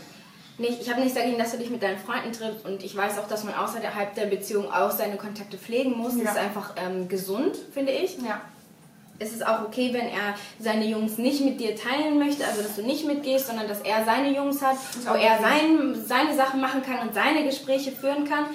nicht, 0.57 0.81
ich 0.81 0.89
habe 0.89 1.01
nichts 1.01 1.15
dagegen, 1.15 1.37
dass 1.37 1.51
du 1.51 1.57
dich 1.57 1.69
mit 1.69 1.83
deinen 1.83 1.99
Freunden 1.99 2.31
triffst 2.31 2.65
und 2.65 2.83
ich 2.83 2.95
weiß 2.95 3.19
auch, 3.19 3.27
dass 3.27 3.43
man 3.43 3.53
außerhalb 3.53 4.15
der 4.15 4.25
Beziehung 4.25 4.71
auch 4.71 4.91
seine 4.91 5.15
Kontakte 5.15 5.57
pflegen 5.57 5.95
muss. 5.95 6.15
Ja. 6.15 6.23
Das 6.23 6.31
ist 6.33 6.39
einfach 6.39 6.73
ähm, 6.77 7.07
gesund, 7.07 7.55
finde 7.73 7.91
ich. 7.91 8.17
Ja. 8.17 8.41
Es 9.19 9.33
ist 9.33 9.45
auch 9.45 9.63
okay, 9.63 9.93
wenn 9.93 10.07
er 10.07 10.35
seine 10.59 10.85
Jungs 10.85 11.17
nicht 11.17 11.41
mit 11.41 11.59
dir 11.59 11.75
teilen 11.75 12.19
möchte, 12.19 12.45
also 12.45 12.61
dass 12.61 12.75
du 12.75 12.83
nicht 12.83 13.05
mitgehst, 13.05 13.47
sondern 13.47 13.67
dass 13.67 13.81
er 13.81 14.05
seine 14.05 14.35
Jungs 14.35 14.61
hat, 14.61 14.77
wo 15.07 15.13
er 15.13 15.39
sein, 15.39 15.95
seine 16.05 16.35
Sachen 16.35 16.61
machen 16.61 16.83
kann 16.83 17.07
und 17.07 17.13
seine 17.13 17.43
Gespräche 17.43 17.91
führen 17.91 18.27
kann, 18.27 18.45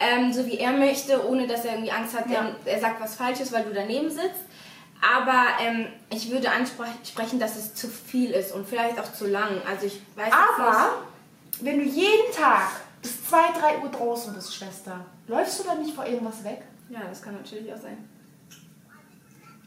ähm, 0.00 0.32
so 0.32 0.46
wie 0.46 0.58
er 0.58 0.72
möchte, 0.72 1.28
ohne 1.28 1.46
dass 1.46 1.64
er 1.64 1.72
irgendwie 1.72 1.92
Angst 1.92 2.16
hat, 2.16 2.30
ja. 2.30 2.50
er 2.64 2.80
sagt 2.80 3.00
was 3.00 3.16
Falsches, 3.16 3.52
weil 3.52 3.64
du 3.64 3.72
daneben 3.72 4.10
sitzt. 4.10 4.46
Aber 5.00 5.44
ähm, 5.60 5.86
ich 6.10 6.30
würde 6.30 6.50
ansprechen, 6.50 7.38
dass 7.38 7.56
es 7.56 7.74
zu 7.74 7.88
viel 7.88 8.30
ist 8.30 8.52
und 8.52 8.68
vielleicht 8.68 8.98
auch 8.98 9.12
zu 9.12 9.28
lang. 9.28 9.60
Also 9.68 9.86
ich 9.86 10.00
weiß 10.16 10.32
Aber 10.32 10.70
nicht 10.70 10.88
wenn 11.64 11.78
du 11.78 11.84
jeden 11.84 12.32
Tag 12.34 12.70
bis 13.02 13.24
2, 13.28 13.36
3 13.60 13.82
Uhr 13.82 13.88
draußen 13.90 14.34
bist, 14.34 14.54
Schwester, 14.54 15.04
läufst 15.26 15.60
du 15.60 15.64
dann 15.64 15.82
nicht 15.82 15.94
vor 15.94 16.06
irgendwas 16.06 16.44
weg? 16.44 16.62
Ja, 16.88 17.00
das 17.08 17.22
kann 17.22 17.34
natürlich 17.34 17.72
auch 17.72 17.80
sein. 17.80 18.08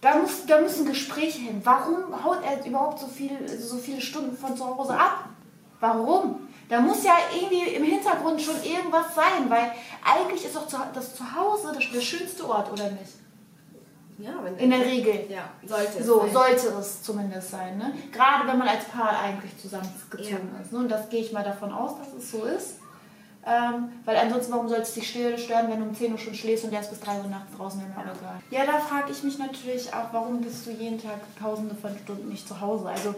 Da, 0.01 0.17
muss, 0.17 0.45
da 0.47 0.59
müssen 0.59 0.87
Gespräche 0.87 1.39
hin. 1.39 1.61
Warum 1.63 2.23
haut 2.23 2.39
er 2.43 2.65
überhaupt 2.65 2.99
so, 2.99 3.07
viel, 3.07 3.47
so 3.59 3.77
viele 3.77 4.01
Stunden 4.01 4.35
von 4.35 4.57
zu 4.57 4.65
Hause 4.65 4.97
ab? 4.97 5.29
Warum? 5.79 6.47
Da 6.69 6.79
muss 6.79 7.03
ja 7.03 7.13
irgendwie 7.33 7.75
im 7.75 7.83
Hintergrund 7.83 8.41
schon 8.41 8.63
irgendwas 8.63 9.13
sein, 9.13 9.49
weil 9.49 9.71
eigentlich 10.03 10.45
ist 10.45 10.55
doch 10.55 10.67
das 10.93 11.15
Zuhause 11.15 11.73
das 11.73 12.03
schönste 12.03 12.47
Ort, 12.47 12.71
oder 12.71 12.89
nicht? 12.91 13.20
Ja, 14.21 14.33
in 14.57 14.69
der 14.69 14.85
Regel. 14.85 15.25
Ja, 15.29 15.49
sollte 15.65 15.99
es 15.99 16.05
So 16.05 16.19
sein. 16.21 16.31
sollte 16.31 16.67
es 16.79 17.01
zumindest 17.01 17.51
sein. 17.51 17.77
Ne? 17.77 17.93
Gerade 18.11 18.47
wenn 18.47 18.57
man 18.57 18.67
als 18.67 18.85
Paar 18.85 19.19
eigentlich 19.19 19.57
zusammengezogen 19.57 20.49
ja. 20.53 20.61
ist. 20.61 20.71
Ne? 20.71 20.79
Und 20.79 20.89
das 20.89 21.09
gehe 21.09 21.21
ich 21.21 21.31
mal 21.31 21.43
davon 21.43 21.71
aus, 21.71 21.97
dass 21.97 22.13
es 22.13 22.31
so 22.31 22.45
ist. 22.45 22.75
Ähm, 23.43 23.89
weil 24.05 24.17
ansonsten, 24.17 24.53
warum 24.53 24.69
soll 24.69 24.79
es 24.79 24.93
dich 24.93 25.09
stören, 25.09 25.71
wenn 25.71 25.79
du 25.79 25.85
um 25.87 25.95
10 25.95 26.11
Uhr 26.11 26.19
schon 26.19 26.35
schläfst 26.35 26.63
und 26.63 26.73
erst 26.73 26.91
bis 26.91 26.99
3 26.99 27.21
Uhr 27.21 27.27
nachts 27.27 27.57
draußen 27.57 27.81
im 27.81 27.91
Auto 27.97 28.19
Ja, 28.51 28.65
da 28.67 28.77
frage 28.77 29.11
ich 29.11 29.23
mich 29.23 29.39
natürlich 29.39 29.91
auch, 29.91 30.11
warum 30.11 30.41
bist 30.41 30.67
du 30.67 30.71
jeden 30.71 31.01
Tag 31.01 31.19
tausende 31.39 31.73
von 31.73 31.97
Stunden 31.97 32.29
nicht 32.29 32.47
zu 32.47 32.61
Hause? 32.61 32.87
Also 32.87 33.15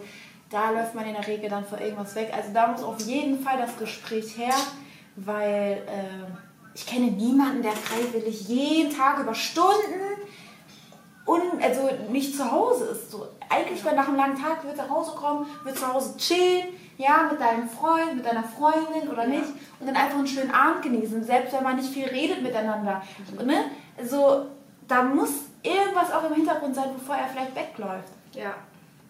da 0.50 0.70
läuft 0.70 0.96
man 0.96 1.06
in 1.06 1.14
der 1.16 1.28
Regel 1.28 1.50
dann 1.50 1.66
vor 1.66 1.82
irgendwas 1.82 2.16
weg. 2.16 2.32
Also 2.34 2.54
da 2.54 2.68
muss 2.68 2.84
auf 2.84 3.02
jeden 3.02 3.44
Fall 3.44 3.58
das 3.58 3.78
Gespräch 3.78 4.38
her, 4.38 4.54
weil 5.18 5.84
äh, 5.88 6.32
ich 6.74 6.86
kenne 6.86 7.08
niemanden, 7.12 7.62
der 7.62 7.74
freiwillig 7.74 8.48
jeden 8.48 8.96
Tag 8.96 9.20
über 9.20 9.36
Stunden 9.36 10.13
und 11.26 11.64
also 11.64 11.90
nicht 12.10 12.36
zu 12.36 12.52
Hause 12.52 12.86
ist. 12.86 13.12
So, 13.12 13.28
eigentlich, 13.50 13.84
wenn 13.86 13.96
nach 13.96 14.08
einem 14.08 14.18
langen 14.18 14.42
Tag 14.42 14.64
wird 14.66 14.78
nach 14.78 14.90
Hause 14.90 15.12
kommen, 15.12 15.46
wird 15.64 15.78
zu 15.78 15.94
Hause 15.94 16.18
chillen, 16.18 16.68
ja, 16.98 17.30
mit 17.32 17.40
deinem 17.40 17.68
Freund, 17.68 18.16
mit 18.16 18.26
deiner 18.26 18.44
Freundin 18.44 19.10
oder 19.10 19.26
nicht 19.26 19.50
und 19.80 19.88
dann 19.88 19.96
einfach 19.96 20.18
einen 20.18 20.28
schönen 20.28 20.52
Abend 20.52 20.84
genießen, 20.84 21.24
selbst 21.24 21.54
wenn 21.54 21.64
man 21.64 21.78
nicht 21.78 21.90
viel 21.90 22.08
redet 22.08 22.42
miteinander. 22.44 23.02
Mhm. 23.40 23.48
Ne? 23.48 23.56
Also, 23.98 24.48
da 24.88 25.04
muss 25.04 25.32
irgendwas 25.64 26.12
auch 26.12 26.26
im 26.26 26.36
Hintergrund 26.36 26.76
sein, 26.76 26.90
bevor 26.94 27.16
er 27.16 27.28
vielleicht 27.28 27.56
wegläuft. 27.56 28.10
Ja. 28.34 28.54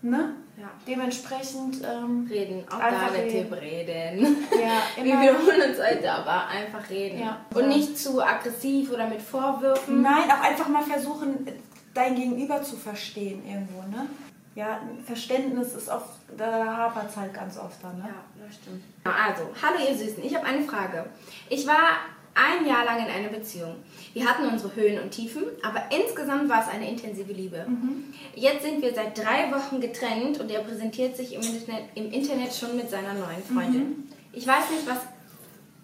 Ne? 0.02 0.36
Ja. 0.58 0.70
Dementsprechend 0.88 1.82
ähm, 1.84 2.28
reden. 2.30 2.64
Auch 2.70 2.78
einfach 2.78 3.12
da 3.12 3.22
Tipp 3.22 3.52
reden. 3.54 4.46
Ja, 4.52 5.04
Wir 5.04 5.20
wiederholen 5.20 5.70
uns 5.70 5.80
heute, 5.80 6.12
aber 6.12 6.48
einfach 6.48 6.88
reden. 6.90 7.22
Ja. 7.22 7.38
Und 7.56 7.70
nicht 7.70 7.98
zu 7.98 8.22
aggressiv 8.22 8.92
oder 8.92 9.08
mit 9.08 9.22
Vorwürfen. 9.22 10.04
Nein, 10.04 10.30
auch 10.30 10.44
einfach 10.44 10.68
mal 10.68 10.84
versuchen, 10.84 11.48
dein 11.94 12.16
Gegenüber 12.16 12.62
zu 12.62 12.76
verstehen 12.76 13.46
irgendwo, 13.46 13.82
ne? 13.84 14.08
Ja, 14.56 14.82
Verständnis 15.06 15.74
ist 15.74 15.90
oft, 15.90 16.10
da 16.38 16.78
hapert 16.78 17.10
es 17.10 17.18
halt 17.18 17.34
ganz 17.34 17.58
oft 17.58 17.84
dann, 17.84 17.98
ne? 17.98 18.06
Ja, 18.08 18.46
das 18.46 18.56
stimmt. 18.56 18.84
Also, 19.04 19.50
hallo 19.62 19.90
ihr 19.90 19.98
Süßen, 19.98 20.24
ich 20.24 20.36
habe 20.36 20.46
eine 20.46 20.64
Frage. 20.64 21.06
Ich 21.50 21.66
war 21.66 22.02
ein 22.36 22.66
Jahr 22.66 22.86
lang 22.86 23.00
in 23.00 23.12
einer 23.12 23.30
Beziehung. 23.30 23.76
Wir 24.14 24.26
hatten 24.26 24.46
unsere 24.48 24.76
Höhen 24.76 25.02
und 25.02 25.12
Tiefen, 25.12 25.44
aber 25.62 25.84
insgesamt 25.92 26.50
war 26.50 26.62
es 26.62 26.68
eine 26.68 26.90
intensive 26.90 27.32
Liebe. 27.32 27.66
Mhm. 27.68 28.14
Jetzt 28.36 28.64
sind 28.64 28.82
wir 28.82 28.94
seit 28.94 29.18
drei 29.18 29.52
Wochen 29.52 29.80
getrennt 29.80 30.40
und 30.40 30.50
er 30.52 30.62
präsentiert 30.62 31.16
sich 31.16 31.34
im 31.34 31.42
Internet, 31.42 31.84
im 31.96 32.12
Internet 32.12 32.54
schon 32.54 32.76
mit 32.76 32.90
seiner 32.90 33.14
neuen 33.14 33.44
Freundin. 33.44 33.82
Mhm. 33.82 34.10
Ich, 34.32 34.48
weiß 34.48 34.70
nicht, 34.72 34.88
was, 34.88 35.00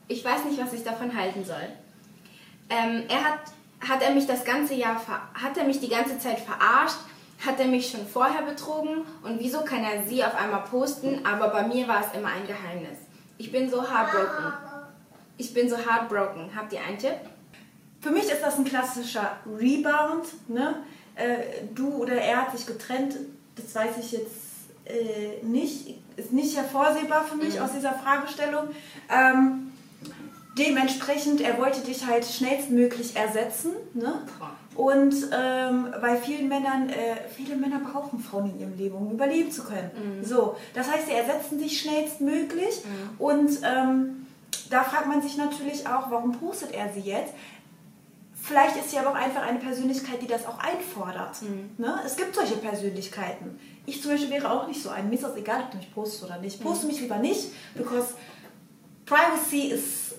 ich 0.08 0.24
weiß 0.24 0.45
nicht, 0.45 0.60
was 0.60 0.74
ich 0.74 0.84
davon 0.84 1.15
halten 1.15 1.43
soll. 1.45 1.67
Ähm, 2.69 3.04
er 3.10 3.24
hat 3.24 3.39
hat 3.88 4.02
er 4.02 4.12
mich 4.12 4.28
das 4.28 4.44
ganze 4.44 4.74
Jahr, 4.74 5.02
hat 5.34 5.58
er 5.58 5.63
mich 5.63 5.80
die 5.80 5.89
ganze 5.89 6.20
Zeit 6.20 6.39
verarscht, 6.39 6.98
hat 7.46 7.60
er 7.60 7.68
mich 7.68 7.89
schon 7.89 8.06
vorher 8.06 8.42
betrogen 8.42 9.06
und 9.24 9.39
wieso 9.39 9.62
kann 9.62 9.84
er 9.84 10.06
sie 10.06 10.24
auf 10.24 10.36
einmal 10.36 10.63
posten, 10.63 11.26
aber 11.26 11.50
bei 11.50 11.68
mir 11.68 11.88
war 11.88 12.02
es 12.02 12.18
immer 12.18 12.30
ein 12.30 12.46
Geheimnis. 12.46 12.98
Ich 13.38 13.52
bin 13.52 13.70
so 13.70 13.82
heartbroken. 13.82 14.54
Ich 15.38 15.54
bin 15.54 15.70
so 15.70 15.78
heartbroken. 15.78 16.50
Habt 16.54 16.74
ihr 16.74 16.82
einen 16.82 16.98
Tipp? 16.98 17.15
Für 18.02 18.12
mich 18.12 18.30
ist 18.30 18.42
das 18.42 18.58
ein 18.58 18.65
klassischer 18.65 19.38
Rebound. 19.46 20.26
Ne? 20.50 20.84
Äh, 21.15 21.63
du 21.74 21.94
oder 21.94 22.15
er 22.15 22.42
hat 22.42 22.58
sich 22.58 22.68
getrennt, 22.68 23.15
das 23.56 23.74
weiß 23.74 23.98
ich 24.00 24.12
jetzt 24.12 24.50
äh, 24.86 25.44
nicht, 25.44 25.96
ist 26.18 26.34
nicht 26.34 26.58
hervorsehbar 26.58 27.24
für 27.24 27.36
mich 27.36 27.56
mhm. 27.56 27.62
aus 27.62 27.72
dieser 27.72 27.94
Fragestellung. 27.94 28.68
Ähm, 29.10 29.68
dementsprechend, 30.60 31.41
er 31.41 31.58
wollte 31.58 31.82
dich 31.82 32.06
halt 32.06 32.26
schnellstmöglich 32.26 33.15
ersetzen. 33.15 33.72
Ne? 33.93 34.22
Und 34.76 35.15
ähm, 35.34 35.88
bei 36.02 36.17
vielen 36.17 36.48
Männern, 36.48 36.89
äh, 36.89 37.17
viele 37.36 37.56
Männer 37.56 37.80
brauchen 37.80 38.19
Frauen 38.19 38.52
in 38.52 38.60
ihrem 38.60 38.78
Leben, 38.78 38.95
um 38.95 39.12
überleben 39.12 39.52
zu 39.52 39.63
können. 39.63 39.91
Mhm. 40.19 40.24
So, 40.24 40.56
das 40.74 40.91
heißt, 40.91 41.08
sie 41.08 41.13
ersetzen 41.13 41.58
dich 41.58 41.82
schnellstmöglich. 41.82 42.84
Mhm. 42.86 43.19
Und 43.19 43.50
ähm, 43.63 44.28
da 44.69 44.84
fragt 44.84 45.08
man 45.08 45.22
sich 45.22 45.38
natürlich 45.38 45.88
auch, 45.88 46.12
warum 46.12 46.34
postet 46.34 46.74
er 46.74 46.91
sie 46.93 47.02
jetzt? 47.02 47.34
Vielleicht 48.41 48.78
ist 48.78 48.91
sie 48.91 48.98
aber 48.98 49.12
auch 49.12 49.15
einfach 49.15 49.45
eine 49.45 49.60
Persönlichkeit, 49.60 50.22
die 50.22 50.28
das 50.28 50.45
auch 50.45 50.60
einfordert. 50.60 51.41
Mhm. 51.41 51.72
Ne? 51.78 52.00
Es 52.06 52.15
gibt 52.15 52.36
solche 52.36 52.56
Persönlichkeiten. 52.56 53.60
Ich 53.86 54.02
zum 54.02 54.12
Beispiel 54.12 54.30
wäre 54.30 54.52
auch 54.52 54.67
nicht 54.67 54.82
so 54.82 54.89
ein. 54.89 55.10
Mir 55.10 55.15
ist 55.15 55.24
das 55.24 55.36
egal, 55.36 55.63
ob 55.63 55.72
du 55.72 55.78
mich 55.78 55.93
postest 55.93 56.24
oder 56.24 56.38
nicht. 56.38 56.62
Poste 56.62 56.86
mhm. 56.86 56.91
mich 56.91 57.02
lieber 57.02 57.17
nicht, 57.17 57.50
because 57.76 58.13
privacy 59.06 59.72
is 59.72 60.10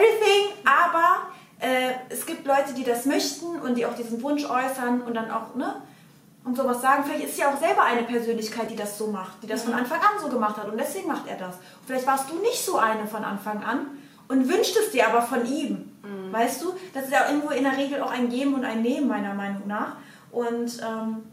everything, 0.00 0.52
aber 0.64 1.28
äh, 1.60 1.92
es 2.08 2.24
gibt 2.24 2.46
Leute, 2.46 2.72
die 2.74 2.84
das 2.84 3.06
möchten 3.06 3.60
und 3.60 3.74
die 3.76 3.84
auch 3.86 3.94
diesen 3.94 4.22
Wunsch 4.22 4.44
äußern 4.44 5.02
und 5.02 5.14
dann 5.14 5.30
auch, 5.30 5.54
ne? 5.54 5.82
Und 6.42 6.56
sowas 6.56 6.80
sagen. 6.80 7.04
Vielleicht 7.04 7.26
ist 7.26 7.36
sie 7.36 7.44
auch 7.44 7.58
selber 7.58 7.82
eine 7.82 8.02
Persönlichkeit, 8.04 8.70
die 8.70 8.76
das 8.76 8.96
so 8.96 9.08
macht, 9.08 9.42
die 9.42 9.46
das 9.46 9.64
mhm. 9.64 9.70
von 9.70 9.80
Anfang 9.80 9.98
an 10.00 10.20
so 10.22 10.28
gemacht 10.28 10.56
hat 10.56 10.70
und 10.70 10.78
deswegen 10.78 11.06
macht 11.06 11.28
er 11.28 11.36
das. 11.36 11.56
Und 11.56 11.86
vielleicht 11.86 12.06
warst 12.06 12.30
du 12.30 12.36
nicht 12.36 12.64
so 12.64 12.78
eine 12.78 13.06
von 13.06 13.24
Anfang 13.24 13.62
an 13.62 13.86
und 14.28 14.48
wünscht 14.48 14.74
es 14.76 14.90
dir 14.90 15.06
aber 15.06 15.20
von 15.20 15.44
ihm. 15.44 15.92
Mhm. 16.02 16.32
Weißt 16.32 16.62
du? 16.62 16.72
Das 16.94 17.04
ist 17.04 17.12
ja 17.12 17.28
irgendwo 17.28 17.50
in 17.50 17.64
der 17.64 17.76
Regel 17.76 18.00
auch 18.00 18.10
ein 18.10 18.30
Geben 18.30 18.54
und 18.54 18.64
ein 18.64 18.80
Nehmen, 18.80 19.06
meiner 19.06 19.34
Meinung 19.34 19.66
nach. 19.66 19.96
Und 20.30 20.80
ähm, 20.80 21.24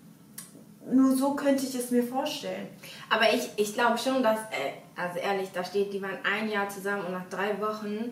nur 0.91 1.15
so 1.15 1.35
könnte 1.35 1.65
ich 1.65 1.75
es 1.75 1.91
mir 1.91 2.03
vorstellen. 2.03 2.67
Aber 3.09 3.33
ich, 3.33 3.49
ich 3.55 3.73
glaube 3.73 3.97
schon, 3.97 4.23
dass, 4.23 4.39
äh, 4.39 4.73
also 4.95 5.19
ehrlich, 5.19 5.49
da 5.53 5.63
steht, 5.63 5.93
die 5.93 6.01
waren 6.01 6.17
ein 6.23 6.49
Jahr 6.49 6.69
zusammen 6.69 7.05
und 7.05 7.13
nach 7.13 7.29
drei 7.29 7.59
Wochen 7.61 8.11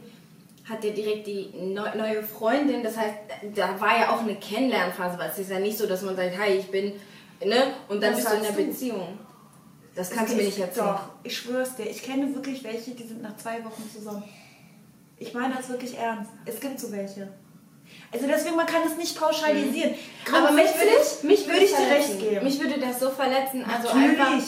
hat 0.68 0.84
er 0.84 0.92
direkt 0.92 1.28
die 1.28 1.52
neue 1.54 2.24
Freundin. 2.24 2.84
Das 2.84 2.98
heißt, 2.98 3.16
da 3.56 3.80
war 3.80 4.00
ja 4.00 4.10
auch 4.10 4.22
eine 4.22 4.36
Kennenlernphase, 4.36 5.18
weil 5.20 5.30
es 5.30 5.38
ist 5.38 5.52
ja 5.52 5.60
nicht 5.60 5.78
so, 5.78 5.86
dass 5.86 6.02
man 6.02 6.16
sagt, 6.16 6.38
hi, 6.38 6.54
ich 6.54 6.72
bin, 6.72 6.94
ne? 7.44 7.74
Und 7.88 8.02
dann 8.02 8.14
das 8.14 8.22
bist 8.22 8.32
du 8.32 8.38
in 8.38 8.44
der 8.44 8.52
du? 8.52 8.66
Beziehung. 8.66 9.20
Das 9.94 10.10
kannst 10.10 10.34
du 10.34 10.38
mir 10.38 10.44
nicht 10.44 10.60
erzählen. 10.60 10.88
Doch, 10.88 11.10
ich 11.24 11.38
schwör's 11.38 11.76
dir. 11.76 11.86
Ich 11.86 12.04
kenne 12.04 12.34
wirklich 12.34 12.64
welche, 12.64 12.92
die 12.92 13.04
sind 13.04 13.22
nach 13.22 13.38
zwei 13.38 13.64
Wochen 13.64 13.90
zusammen. 13.94 14.24
Ich 15.18 15.34
meine 15.34 15.56
das 15.56 15.70
wirklich 15.70 15.98
ernst. 15.98 16.32
Es 16.46 16.60
gibt 16.60 16.80
so 16.80 16.92
welche. 16.92 17.30
Also 18.12 18.28
deswegen, 18.28 18.56
man 18.56 18.66
kann 18.66 18.82
es 18.86 18.98
nicht 18.98 19.18
pauschalisieren. 19.18 19.92
Mhm. 19.92 20.36
Aber 20.36 20.52
mich 20.52 20.66
würde, 20.66 21.28
mich 21.28 21.48
würde 21.48 21.64
ich 21.64 21.72
dir 21.72 21.90
recht 21.90 22.20
geben. 22.20 22.44
Mich 22.44 22.60
würde 22.60 22.80
das 22.80 23.00
so 23.00 23.10
verletzen. 23.10 23.64
Also 23.64 23.88
Natürlich. 23.88 24.20
einfach, 24.20 24.44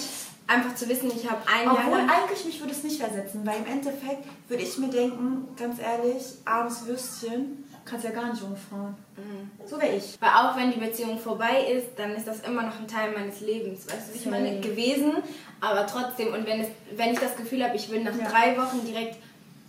einfach 0.47 0.75
zu 0.75 0.87
wissen, 0.87 1.11
ich 1.13 1.29
habe 1.29 1.41
ein 1.45 1.69
Obwohl, 1.69 1.99
Jahr... 1.99 2.09
eigentlich 2.09 2.45
mich 2.45 2.59
würde 2.59 2.71
es 2.71 2.83
nicht 2.83 2.99
versetzen, 2.99 3.45
weil 3.45 3.57
im 3.57 3.65
Endeffekt 3.65 4.25
würde 4.47 4.63
ich 4.63 4.77
mir 4.77 4.89
denken, 4.89 5.47
ganz 5.57 5.79
ehrlich, 5.79 6.23
armes 6.45 6.85
Würstchen, 6.85 7.65
kannst 7.85 8.05
ja 8.05 8.11
gar 8.11 8.31
nicht 8.31 8.41
umfahren. 8.41 8.95
Mhm. 9.15 9.49
So 9.65 9.79
wäre 9.79 9.95
ich. 9.95 10.17
Weil 10.19 10.29
auch 10.29 10.57
wenn 10.57 10.71
die 10.71 10.79
Beziehung 10.79 11.17
vorbei 11.19 11.65
ist, 11.71 11.97
dann 11.97 12.15
ist 12.15 12.27
das 12.27 12.41
immer 12.41 12.63
noch 12.63 12.79
ein 12.79 12.87
Teil 12.87 13.11
meines 13.13 13.41
Lebens, 13.41 13.87
weißt 13.87 14.09
du, 14.13 14.17
ich 14.17 14.25
meine, 14.25 14.59
gewesen, 14.59 15.13
aber 15.61 15.87
trotzdem, 15.87 16.33
und 16.33 16.45
wenn, 16.45 16.61
es, 16.61 16.67
wenn 16.95 17.13
ich 17.13 17.19
das 17.19 17.35
Gefühl 17.35 17.63
habe, 17.63 17.75
ich 17.75 17.89
will 17.89 18.03
nach 18.03 18.15
ja. 18.15 18.29
drei 18.29 18.57
Wochen 18.57 18.85
direkt 18.85 19.17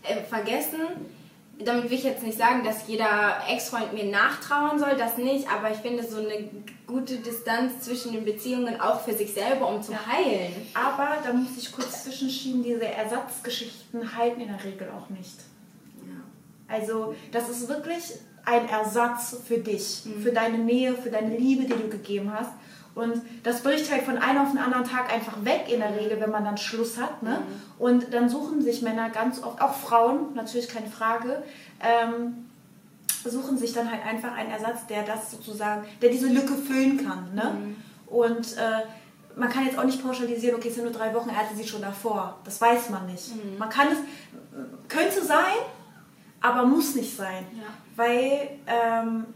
äh, 0.02 0.22
vergessen. 0.22 0.80
Damit 1.64 1.84
will 1.84 1.98
ich 1.98 2.04
jetzt 2.04 2.22
nicht 2.22 2.38
sagen, 2.38 2.62
dass 2.62 2.86
jeder 2.86 3.42
Ex-Freund 3.48 3.92
mir 3.92 4.04
nachtrauern 4.04 4.78
soll, 4.78 4.96
das 4.96 5.18
nicht, 5.18 5.50
aber 5.50 5.72
ich 5.72 5.78
finde 5.78 6.06
so 6.06 6.18
eine 6.18 6.48
gute 6.86 7.16
Distanz 7.16 7.80
zwischen 7.80 8.12
den 8.12 8.24
Beziehungen 8.24 8.80
auch 8.80 9.00
für 9.00 9.12
sich 9.12 9.32
selber, 9.32 9.68
um 9.68 9.82
zu 9.82 9.92
heilen. 10.06 10.52
Aber 10.74 11.18
da 11.24 11.32
muss 11.32 11.56
ich 11.58 11.72
kurz 11.72 12.04
zwischenschieben, 12.04 12.62
diese 12.62 12.86
Ersatzgeschichten 12.86 14.16
halten 14.16 14.40
in 14.40 14.48
der 14.48 14.64
Regel 14.64 14.88
auch 14.90 15.10
nicht. 15.10 15.38
Ja. 16.06 16.74
Also 16.74 17.14
das 17.32 17.48
ist 17.48 17.68
wirklich 17.68 18.04
ein 18.44 18.68
Ersatz 18.68 19.36
für 19.46 19.58
dich, 19.58 20.02
mhm. 20.04 20.22
für 20.22 20.32
deine 20.32 20.58
Nähe, 20.58 20.94
für 20.94 21.10
deine 21.10 21.36
Liebe, 21.36 21.64
die 21.64 21.82
du 21.82 21.88
gegeben 21.88 22.32
hast. 22.32 22.52
Und 22.98 23.22
das 23.44 23.62
bricht 23.62 23.92
halt 23.92 24.02
von 24.02 24.18
einem 24.18 24.40
auf 24.40 24.50
den 24.50 24.58
anderen 24.58 24.82
Tag 24.82 25.12
einfach 25.12 25.44
weg 25.44 25.66
in 25.68 25.78
der 25.78 25.94
Regel, 25.96 26.20
wenn 26.20 26.32
man 26.32 26.44
dann 26.44 26.56
Schluss 26.58 26.98
hat. 26.98 27.22
Ne? 27.22 27.38
Mhm. 27.38 27.80
Und 27.80 28.12
dann 28.12 28.28
suchen 28.28 28.60
sich 28.60 28.82
Männer 28.82 29.08
ganz 29.10 29.40
oft, 29.40 29.60
auch 29.60 29.74
Frauen, 29.74 30.34
natürlich 30.34 30.68
keine 30.68 30.88
Frage, 30.88 31.44
ähm, 31.80 32.48
suchen 33.24 33.56
sich 33.56 33.72
dann 33.72 33.88
halt 33.88 34.04
einfach 34.04 34.34
einen 34.34 34.50
Ersatz, 34.50 34.86
der 34.88 35.04
das 35.04 35.30
sozusagen, 35.30 35.84
der 36.02 36.10
diese 36.10 36.26
Lücke 36.26 36.54
füllen 36.54 36.96
kann. 37.06 37.32
Ne? 37.36 37.52
Mhm. 37.54 37.76
Und 38.08 38.56
äh, 38.56 38.82
man 39.36 39.48
kann 39.48 39.64
jetzt 39.64 39.78
auch 39.78 39.84
nicht 39.84 40.02
pauschalisieren, 40.02 40.56
okay, 40.56 40.68
es 40.68 40.74
sind 40.74 40.82
nur 40.82 40.92
drei 40.92 41.14
Wochen, 41.14 41.28
er 41.28 41.36
hatte 41.36 41.54
sie 41.54 41.68
schon 41.68 41.82
davor. 41.82 42.40
Das 42.42 42.60
weiß 42.60 42.90
man 42.90 43.06
nicht. 43.06 43.32
Mhm. 43.32 43.58
Man 43.58 43.68
kann 43.68 43.86
es, 43.92 43.98
könnte 44.88 45.24
sein, 45.24 45.54
aber 46.40 46.66
muss 46.66 46.96
nicht 46.96 47.16
sein. 47.16 47.46
Ja. 47.52 47.68
Weil 47.94 48.58
ähm, 48.66 49.26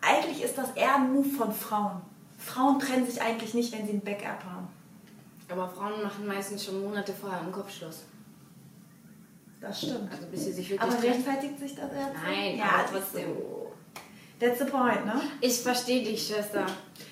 eigentlich 0.00 0.42
ist 0.42 0.58
das 0.58 0.72
eher 0.72 0.96
ein 0.96 1.12
Move 1.12 1.28
von 1.28 1.52
Frauen. 1.52 2.09
Frauen 2.40 2.80
trennen 2.80 3.06
sich 3.06 3.20
eigentlich 3.20 3.54
nicht, 3.54 3.72
wenn 3.72 3.86
sie 3.86 3.92
ein 3.92 4.00
Backup 4.00 4.42
haben. 4.44 4.68
Aber 5.48 5.68
Frauen 5.68 6.02
machen 6.02 6.26
meistens 6.26 6.64
schon 6.64 6.80
Monate 6.80 7.12
vorher 7.12 7.40
einen 7.40 7.52
Kopfschluss. 7.52 8.04
Das 9.60 9.78
stimmt. 9.82 10.10
Also 10.10 10.26
bis 10.26 10.44
sie 10.44 10.52
sich 10.52 10.70
wirklich 10.70 10.90
Aber 10.90 11.02
rechtfertigt 11.02 11.58
sich 11.58 11.74
das 11.74 11.90
jetzt? 11.90 12.22
Nein, 12.24 12.56
ja, 12.56 12.84
trotzdem. 12.90 13.34
So. 13.36 13.72
That's 14.38 14.58
the 14.58 14.64
point, 14.64 15.04
ne? 15.04 15.20
Ich 15.42 15.60
verstehe 15.60 16.02
dich, 16.02 16.26
Schwester. 16.26 16.64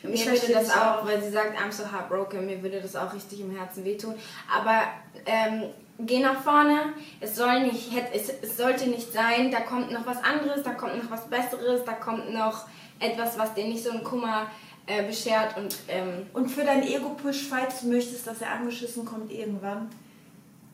Mir 0.03 0.15
ich 0.15 0.25
würde 0.25 0.51
das 0.51 0.71
auch, 0.71 1.03
auch, 1.03 1.07
weil 1.07 1.23
sie 1.23 1.31
sagt, 1.31 1.59
I'm 1.59 1.71
so 1.71 1.85
heartbroken, 1.93 2.47
mir 2.47 2.63
würde 2.63 2.81
das 2.81 2.97
auch 2.97 3.13
richtig 3.13 3.41
im 3.41 3.55
Herzen 3.55 3.85
wehtun. 3.85 4.15
Aber 4.51 4.85
ähm, 5.27 5.65
geh 5.99 6.21
nach 6.21 6.41
vorne. 6.41 6.95
Es, 7.21 7.37
soll 7.37 7.65
nicht, 7.65 7.91
es, 8.15 8.31
es 8.41 8.57
sollte 8.57 8.89
nicht 8.89 9.13
sein, 9.13 9.51
da 9.51 9.61
kommt 9.61 9.93
noch 9.93 10.07
was 10.07 10.25
anderes, 10.25 10.63
da 10.63 10.73
kommt 10.73 10.97
noch 11.03 11.11
was 11.11 11.29
Besseres, 11.29 11.85
da 11.85 11.93
kommt 11.93 12.33
noch 12.33 12.67
etwas, 12.99 13.39
was 13.39 13.53
dir 13.53 13.67
nicht 13.67 13.85
so 13.85 13.91
einen 13.91 14.03
Kummer 14.03 14.47
äh, 14.89 15.07
beschert. 15.07 15.57
Und, 15.57 15.77
ähm, 15.89 16.27
und 16.33 16.49
für 16.49 16.65
dein 16.65 16.83
Ego-Push, 16.83 17.47
falls 17.49 17.83
du 17.83 17.89
möchtest, 17.89 18.27
dass 18.27 18.41
er 18.41 18.53
angeschissen 18.53 19.05
kommt 19.05 19.31
irgendwann, 19.31 19.89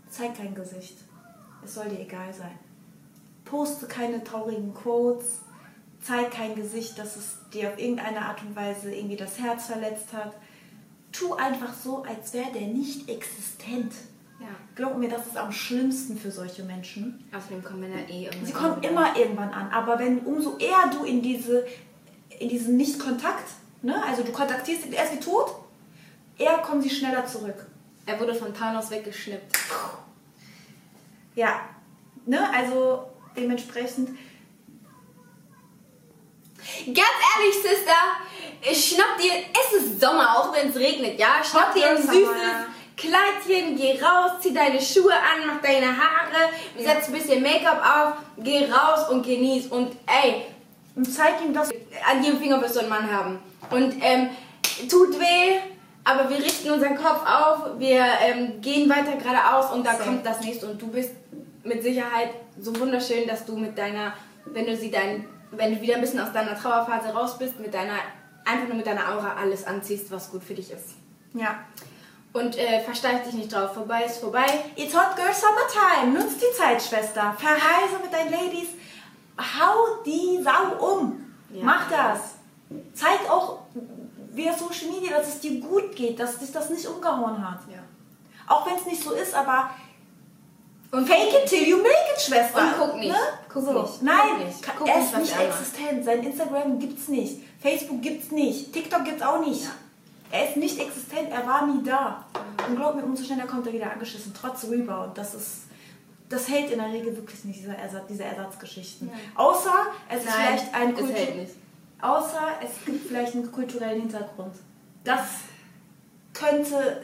zeig 0.09 0.37
kein 0.37 0.55
Gesicht. 0.55 0.97
Es 1.65 1.75
soll 1.75 1.89
dir 1.89 2.01
egal 2.01 2.33
sein. 2.33 2.59
Poste 3.45 3.87
keine 3.87 4.23
traurigen 4.23 4.73
Quotes, 4.73 5.41
zeig 6.01 6.31
kein 6.31 6.55
Gesicht, 6.55 6.99
dass 6.99 7.17
es 7.17 7.39
dir 7.53 7.71
auf 7.71 7.79
irgendeine 7.79 8.21
Art 8.23 8.41
und 8.43 8.55
Weise 8.55 8.95
irgendwie 8.95 9.17
das 9.17 9.39
Herz 9.39 9.67
verletzt 9.67 10.13
hat. 10.13 10.33
Tu 11.13 11.35
einfach 11.35 11.75
so, 11.75 12.05
als 12.05 12.33
wäre 12.33 12.53
der 12.53 12.69
nicht 12.69 13.09
existent. 13.09 13.93
Ja. 14.41 14.49
Glaub 14.75 14.99
mir, 14.99 15.09
das 15.09 15.27
ist 15.27 15.37
am 15.37 15.53
schlimmsten 15.53 16.17
für 16.19 16.31
solche 16.31 16.65
Menschen. 16.65 17.25
Außerdem 17.35 17.63
kommen 17.63 17.81
Männer 17.81 18.09
eh 18.09 18.25
irgendwann 18.25 18.47
Sie 18.47 18.53
kommen 18.53 18.83
immer 18.83 19.17
irgendwann 19.17 19.51
an, 19.51 19.71
aber 19.71 19.99
wenn 19.99 20.21
umso 20.21 20.59
eher 20.59 20.91
du 20.93 21.05
in 21.05 21.23
diese 21.23 21.67
in 22.41 22.49
diesen 22.49 22.77
Nicht-Kontakt 22.77 23.45
Ne? 23.85 24.03
Also 24.03 24.23
du 24.23 24.33
kontaktierst 24.33 24.87
ihn, 24.87 24.95
er 24.95 25.05
ist 25.05 25.13
wie 25.13 25.21
tot, 25.21 25.55
eher 26.39 26.57
kommen 26.59 26.81
sie 26.81 26.89
schneller 26.89 27.27
zurück. 27.27 27.67
Er 28.07 28.19
wurde 28.19 28.35
von 28.35 28.55
Thanos 28.55 28.91
weggeschnippt. 28.91 29.59
Ja, 31.35 31.61
ne? 32.25 32.49
also 32.55 33.11
dementsprechend. 33.37 34.09
Ganz 36.87 37.17
ehrlich, 37.37 37.55
Sister, 37.63 38.97
schnapp 38.97 39.19
dir, 39.19 39.33
es 39.53 39.83
ist 39.83 40.01
Sommer, 40.01 40.39
auch 40.39 40.55
wenn 40.55 40.71
es 40.71 40.77
regnet, 40.77 41.19
ja? 41.19 41.45
Schnapp 41.45 41.75
dir 41.75 41.91
ein 41.91 42.03
süßes 42.03 42.25
Kleidchen, 42.97 43.77
geh 43.77 44.01
raus, 44.01 44.41
zieh 44.41 44.55
deine 44.55 44.81
Schuhe 44.81 45.13
an, 45.13 45.47
mach 45.47 45.61
deine 45.61 45.89
Haare, 45.89 46.51
setz 46.79 47.09
ein 47.09 47.13
bisschen 47.13 47.43
Make-up 47.43 47.83
auf, 47.83 48.13
geh 48.39 48.65
raus 48.65 49.11
und 49.11 49.27
genieß. 49.27 49.67
Und 49.67 49.95
ey, 50.07 50.47
und 50.95 51.05
zeig 51.05 51.43
ihm 51.45 51.53
das. 51.53 51.71
An 51.71 52.23
jedem 52.23 52.39
Finger 52.39 52.63
wirst 52.63 52.77
du 52.77 52.81
einen 52.81 52.89
Mann 52.89 53.13
haben. 53.13 53.41
Und 53.71 53.95
ähm, 54.01 54.31
tut 54.89 55.19
weh, 55.19 55.59
aber 56.05 56.29
wir 56.29 56.39
richten 56.39 56.71
unseren 56.71 56.97
Kopf 56.97 57.23
auf, 57.27 57.79
wir 57.79 58.05
ähm, 58.23 58.61
gehen 58.61 58.89
weiter 58.91 59.17
geradeaus 59.17 59.73
und 59.73 59.87
da 59.87 59.97
so. 59.97 60.05
kommt 60.05 60.25
das 60.25 60.41
nächste. 60.41 60.67
Und 60.67 60.81
du 60.81 60.89
bist 60.89 61.13
mit 61.63 61.83
Sicherheit 61.83 62.31
so 62.61 62.79
wunderschön, 62.79 63.27
dass 63.27 63.45
du 63.47 63.57
mit 63.57 63.77
deiner, 63.79 64.13
wenn 64.45 64.67
du 64.67 64.77
sie 64.77 64.91
dein, 64.91 65.27
wenn 65.51 65.75
du 65.75 65.81
wieder 65.81 65.95
ein 65.95 66.01
bisschen 66.01 66.21
aus 66.21 66.33
deiner 66.33 66.59
Trauerphase 66.59 67.09
raus 67.09 67.39
bist, 67.39 67.59
mit 67.59 67.73
deiner, 67.73 67.95
einfach 68.45 68.69
nur 68.69 68.77
mit 68.77 68.87
deiner 68.87 69.15
Aura 69.15 69.37
alles 69.41 69.67
anziehst, 69.67 70.11
was 70.11 70.31
gut 70.31 70.45
für 70.45 70.55
dich 70.55 70.71
ist. 70.71 70.95
Ja. 71.33 71.61
Und 72.33 72.59
äh, 72.59 72.81
versteif 72.81 73.23
dich 73.25 73.35
nicht 73.35 73.53
drauf. 73.53 73.75
Vorbei 73.75 74.05
ist 74.05 74.19
vorbei. 74.19 74.45
It's 74.75 74.95
Hot 74.95 75.15
Girl 75.15 75.33
Summertime. 75.33 76.19
Nutzt 76.19 76.41
die 76.41 76.57
Zeit, 76.57 76.83
Schwester. 76.83 77.37
Verreise 77.39 78.03
mit 78.03 78.13
deinen 78.13 78.33
Ladies 78.33 78.69
hau 79.39 80.03
die 80.05 80.43
Sau 80.43 80.95
um. 80.95 81.25
Ja. 81.51 81.65
Mach 81.65 81.89
das. 81.91 82.34
Zeig 82.95 83.31
auch 83.31 83.61
via 84.33 84.53
Social 84.53 84.91
Media, 84.91 85.17
dass 85.17 85.29
es 85.29 85.41
dir 85.41 85.61
gut 85.61 85.95
geht, 85.95 86.19
dass 86.19 86.39
dich 86.39 86.53
das 86.53 86.71
nicht 86.71 86.87
umgehauen 86.87 87.39
hat. 87.49 87.61
Ja. 87.71 87.83
Auch 88.47 88.67
wenn 88.67 88.77
es 88.77 88.87
nicht 88.87 89.03
so 89.03 89.13
ist, 89.13 89.35
aber 89.35 89.71
Und 90.91 91.07
fake 91.09 91.33
it 91.43 91.49
till 91.49 91.67
you 91.67 91.77
make 91.79 91.89
it, 92.15 92.21
Schwester. 92.21 92.61
Und 92.61 92.75
guck 92.79 92.97
nicht. 92.97 93.13
Ne? 93.13 93.19
Guck 93.53 93.65
so. 93.65 93.83
nicht. 93.83 94.03
Nein, 94.03 94.53
Guck 94.77 94.87
nicht. 94.87 94.97
er 94.97 95.03
ist 95.03 95.17
nicht 95.17 95.41
existent. 95.41 96.05
Sein 96.05 96.23
Instagram 96.23 96.79
gibt's 96.79 97.09
nicht. 97.09 97.41
Facebook 97.61 98.03
gibt's 98.03 98.31
nicht. 98.31 98.73
TikTok 98.73 99.05
gibt's 99.05 99.23
auch 99.23 99.41
nicht. 99.41 99.65
Ja. 99.65 99.71
Er 100.31 100.49
ist 100.49 100.57
nicht 100.57 100.81
existent, 100.81 101.31
er 101.31 101.47
war 101.47 101.67
nie 101.67 101.83
da. 101.85 102.25
Und 102.67 102.77
glaub 102.77 102.97
mir, 102.97 103.05
umso 103.05 103.23
schneller 103.23 103.47
kommt 103.47 103.67
er 103.69 103.73
wieder 103.73 103.93
angeschissen, 103.93 104.33
trotz 104.39 104.65
Rebound. 104.65 105.17
Das 105.17 105.35
ist. 105.35 105.63
Das 106.29 106.49
hält 106.49 106.71
in 106.73 106.79
der 106.79 106.91
Regel 106.91 107.15
wirklich 107.15 107.45
nicht, 107.45 107.61
diese, 107.61 107.77
Ersatz, 107.77 108.05
diese 108.09 108.25
Ersatzgeschichten. 108.25 109.09
Nein. 109.09 109.21
Außer 109.35 109.87
es 110.09 110.25
ist 110.25 110.33
vielleicht 110.33 110.75
ein 110.75 110.95
Kultur-. 110.95 111.15
Außer 112.01 112.59
es 112.63 112.85
gibt 112.85 113.07
vielleicht 113.07 113.35
einen 113.35 113.51
kulturellen 113.51 114.03
Hintergrund. 114.03 114.55
Das 115.05 115.27
könnte 116.33 117.03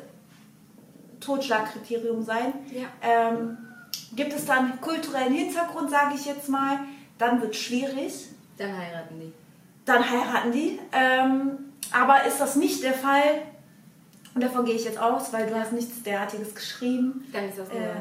Totschlagkriterium 1.20 2.22
sein. 2.22 2.52
Ja. 2.72 2.86
Ähm, 3.02 3.58
gibt 4.14 4.32
es 4.32 4.44
dann 4.44 4.80
kulturellen 4.80 5.32
Hintergrund, 5.32 5.90
sage 5.90 6.14
ich 6.14 6.24
jetzt 6.24 6.48
mal, 6.48 6.80
dann 7.18 7.40
wird 7.40 7.54
es 7.54 7.60
schwierig. 7.60 8.28
Dann 8.56 8.76
heiraten 8.76 9.20
die. 9.20 9.32
Dann 9.84 10.10
heiraten 10.10 10.52
die. 10.52 10.78
Ähm, 10.92 11.72
aber 11.92 12.24
ist 12.24 12.40
das 12.40 12.56
nicht 12.56 12.82
der 12.82 12.94
Fall, 12.94 13.42
und 14.34 14.42
davon 14.42 14.64
gehe 14.64 14.74
ich 14.74 14.84
jetzt 14.84 14.98
aus, 14.98 15.32
weil 15.32 15.46
du 15.46 15.58
hast 15.58 15.72
nichts 15.72 16.02
derartiges 16.02 16.54
geschrieben. 16.54 17.26
Dann 17.32 17.48
ist 17.48 17.58
das 17.58 17.68
nur. 17.68 17.78
Äh, 17.78 17.94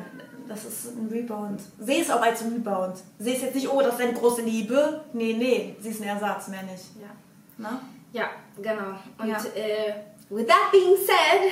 das 0.49 0.65
ist 0.65 0.97
ein 0.97 1.07
Rebound. 1.09 1.61
Sehe 1.79 2.01
es 2.01 2.09
auch 2.11 2.21
als 2.21 2.43
Rebound. 2.43 2.97
Sehe 3.19 3.35
es 3.35 3.41
jetzt 3.43 3.55
nicht, 3.55 3.69
oh, 3.71 3.81
das 3.81 3.93
ist 3.95 4.01
eine 4.01 4.13
große 4.13 4.41
Liebe. 4.41 5.05
Nee, 5.13 5.33
nee, 5.37 5.75
sie 5.79 5.89
ist 5.89 6.01
ein 6.01 6.07
Ersatz, 6.09 6.47
mehr 6.49 6.63
nicht. 6.63 6.83
ja. 6.99 7.07
Na? 7.57 7.81
Ja, 8.11 8.29
genau. 8.57 8.95
Und 9.19 9.27
Ja. 9.29 9.37
äh, 9.55 9.93
with 10.29 10.47
that 10.47 10.71
being 10.71 10.95
said, 10.97 11.51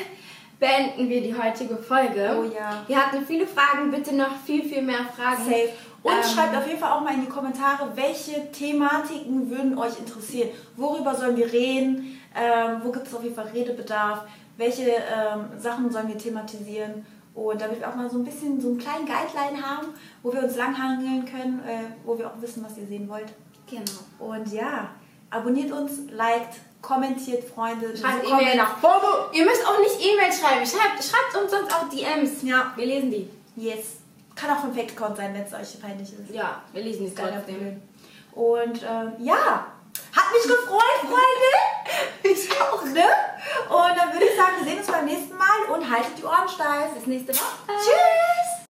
beenden 0.59 1.07
wir 1.09 1.21
die 1.21 1.35
heutige 1.37 1.77
Folge. 1.77 2.35
Oh 2.39 2.43
ja. 2.43 2.83
Wir 2.87 2.97
hatten 2.97 3.23
viele 3.25 3.45
Fragen, 3.45 3.91
bitte 3.91 4.15
noch 4.15 4.35
viel, 4.45 4.63
viel 4.63 4.81
mehr 4.81 5.05
Fragen. 5.15 5.43
Safe. 5.45 5.69
Und 6.03 6.13
Ähm, 6.13 6.23
schreibt 6.23 6.55
auf 6.55 6.65
jeden 6.67 6.79
Fall 6.79 6.91
auch 6.93 7.01
mal 7.01 7.13
in 7.13 7.21
die 7.21 7.27
Kommentare, 7.27 7.89
welche 7.95 8.51
Thematiken 8.51 9.49
würden 9.49 9.77
euch 9.77 9.99
interessieren. 9.99 10.49
Worüber 10.75 11.13
sollen 11.13 11.35
wir 11.37 11.51
reden? 11.51 12.19
Ähm, 12.35 12.81
wo 12.83 12.91
gibt 12.91 13.07
es 13.07 13.13
auf 13.13 13.23
jeden 13.23 13.35
Fall 13.35 13.47
Redebedarf? 13.53 14.23
Welche 14.57 14.89
ähm, 14.89 15.59
Sachen 15.59 15.91
sollen 15.91 16.07
wir 16.07 16.17
thematisieren? 16.17 17.05
Und 17.37 17.61
damit 17.61 17.79
wir 17.79 17.87
auch 17.87 17.93
mal 17.93 18.09
so 18.09 18.17
ein 18.17 18.25
bisschen 18.25 18.59
so 18.59 18.69
einen 18.69 18.79
kleinen 18.79 19.05
Guideline 19.05 19.61
haben, 19.61 19.89
wo 20.23 20.33
wir 20.33 20.43
uns 20.43 20.55
langhangeln 20.55 21.23
können, 21.23 21.59
äh, 21.67 21.83
wo 22.03 22.17
wir 22.17 22.25
auch 22.25 22.41
wissen, 22.41 22.65
was 22.65 22.75
ihr 22.79 22.87
sehen 22.87 23.07
wollt. 23.07 23.31
Genau. 23.69 24.31
Und 24.33 24.51
ja, 24.51 24.89
abonniert 25.29 25.71
uns, 25.71 26.09
liked, 26.09 26.55
kommentiert, 26.81 27.43
Freunde. 27.43 27.95
Schreibt 27.95 28.23
So 28.23 28.29
kommen 28.31 28.39
wir 28.39 28.53
E-Mail. 28.53 28.57
nach 28.57 28.79
vorne. 28.79 29.05
Ihr 29.33 29.45
müsst 29.45 29.63
auch 29.67 29.77
nicht 29.77 30.03
E-Mail 30.03 30.33
schreiben. 30.33 30.65
Schreibt, 30.65 31.03
schreibt 31.03 31.43
uns 31.43 31.51
sonst 31.51 31.71
auch 31.75 31.87
DMs. 31.89 32.41
Ja. 32.41 32.73
Wir 32.75 32.87
lesen 32.87 33.11
die. 33.11 33.29
Yes. 33.55 33.97
Kann 34.35 34.49
auch 34.49 34.61
vom 34.61 34.73
Fake-Account 34.73 35.17
sein, 35.17 35.35
wenn 35.35 35.43
es 35.43 35.53
euch 35.53 35.79
peinlich 35.79 36.11
ist. 36.11 36.33
Ja, 36.33 36.63
wir 36.73 36.81
lesen 36.81 37.05
die 37.05 37.13
trotzdem. 37.13 37.79
Und 38.31 38.81
ähm, 38.83 39.11
ja, 39.19 39.67
hat 40.17 40.33
mich 40.33 40.43
gefreut, 40.43 40.99
Freunde. 41.01 41.51
ich 42.23 42.61
auch, 42.61 42.83
ne? 42.83 43.05
Und 43.69 43.97
dann 43.97 44.13
würde 44.13 44.25
ich 44.25 44.35
sagen, 44.35 44.53
wir 44.57 44.65
sehen 44.65 44.79
uns 44.79 44.87
beim 44.87 45.05
nächsten 45.05 45.37
Mal 45.37 45.63
und 45.73 45.89
haltet 45.89 46.17
die 46.17 46.23
Ohren 46.23 46.49
steif. 46.49 46.91
Bis 46.95 47.05
nächste 47.05 47.33
Woche. 47.35 47.67
Tschüss. 47.67 48.46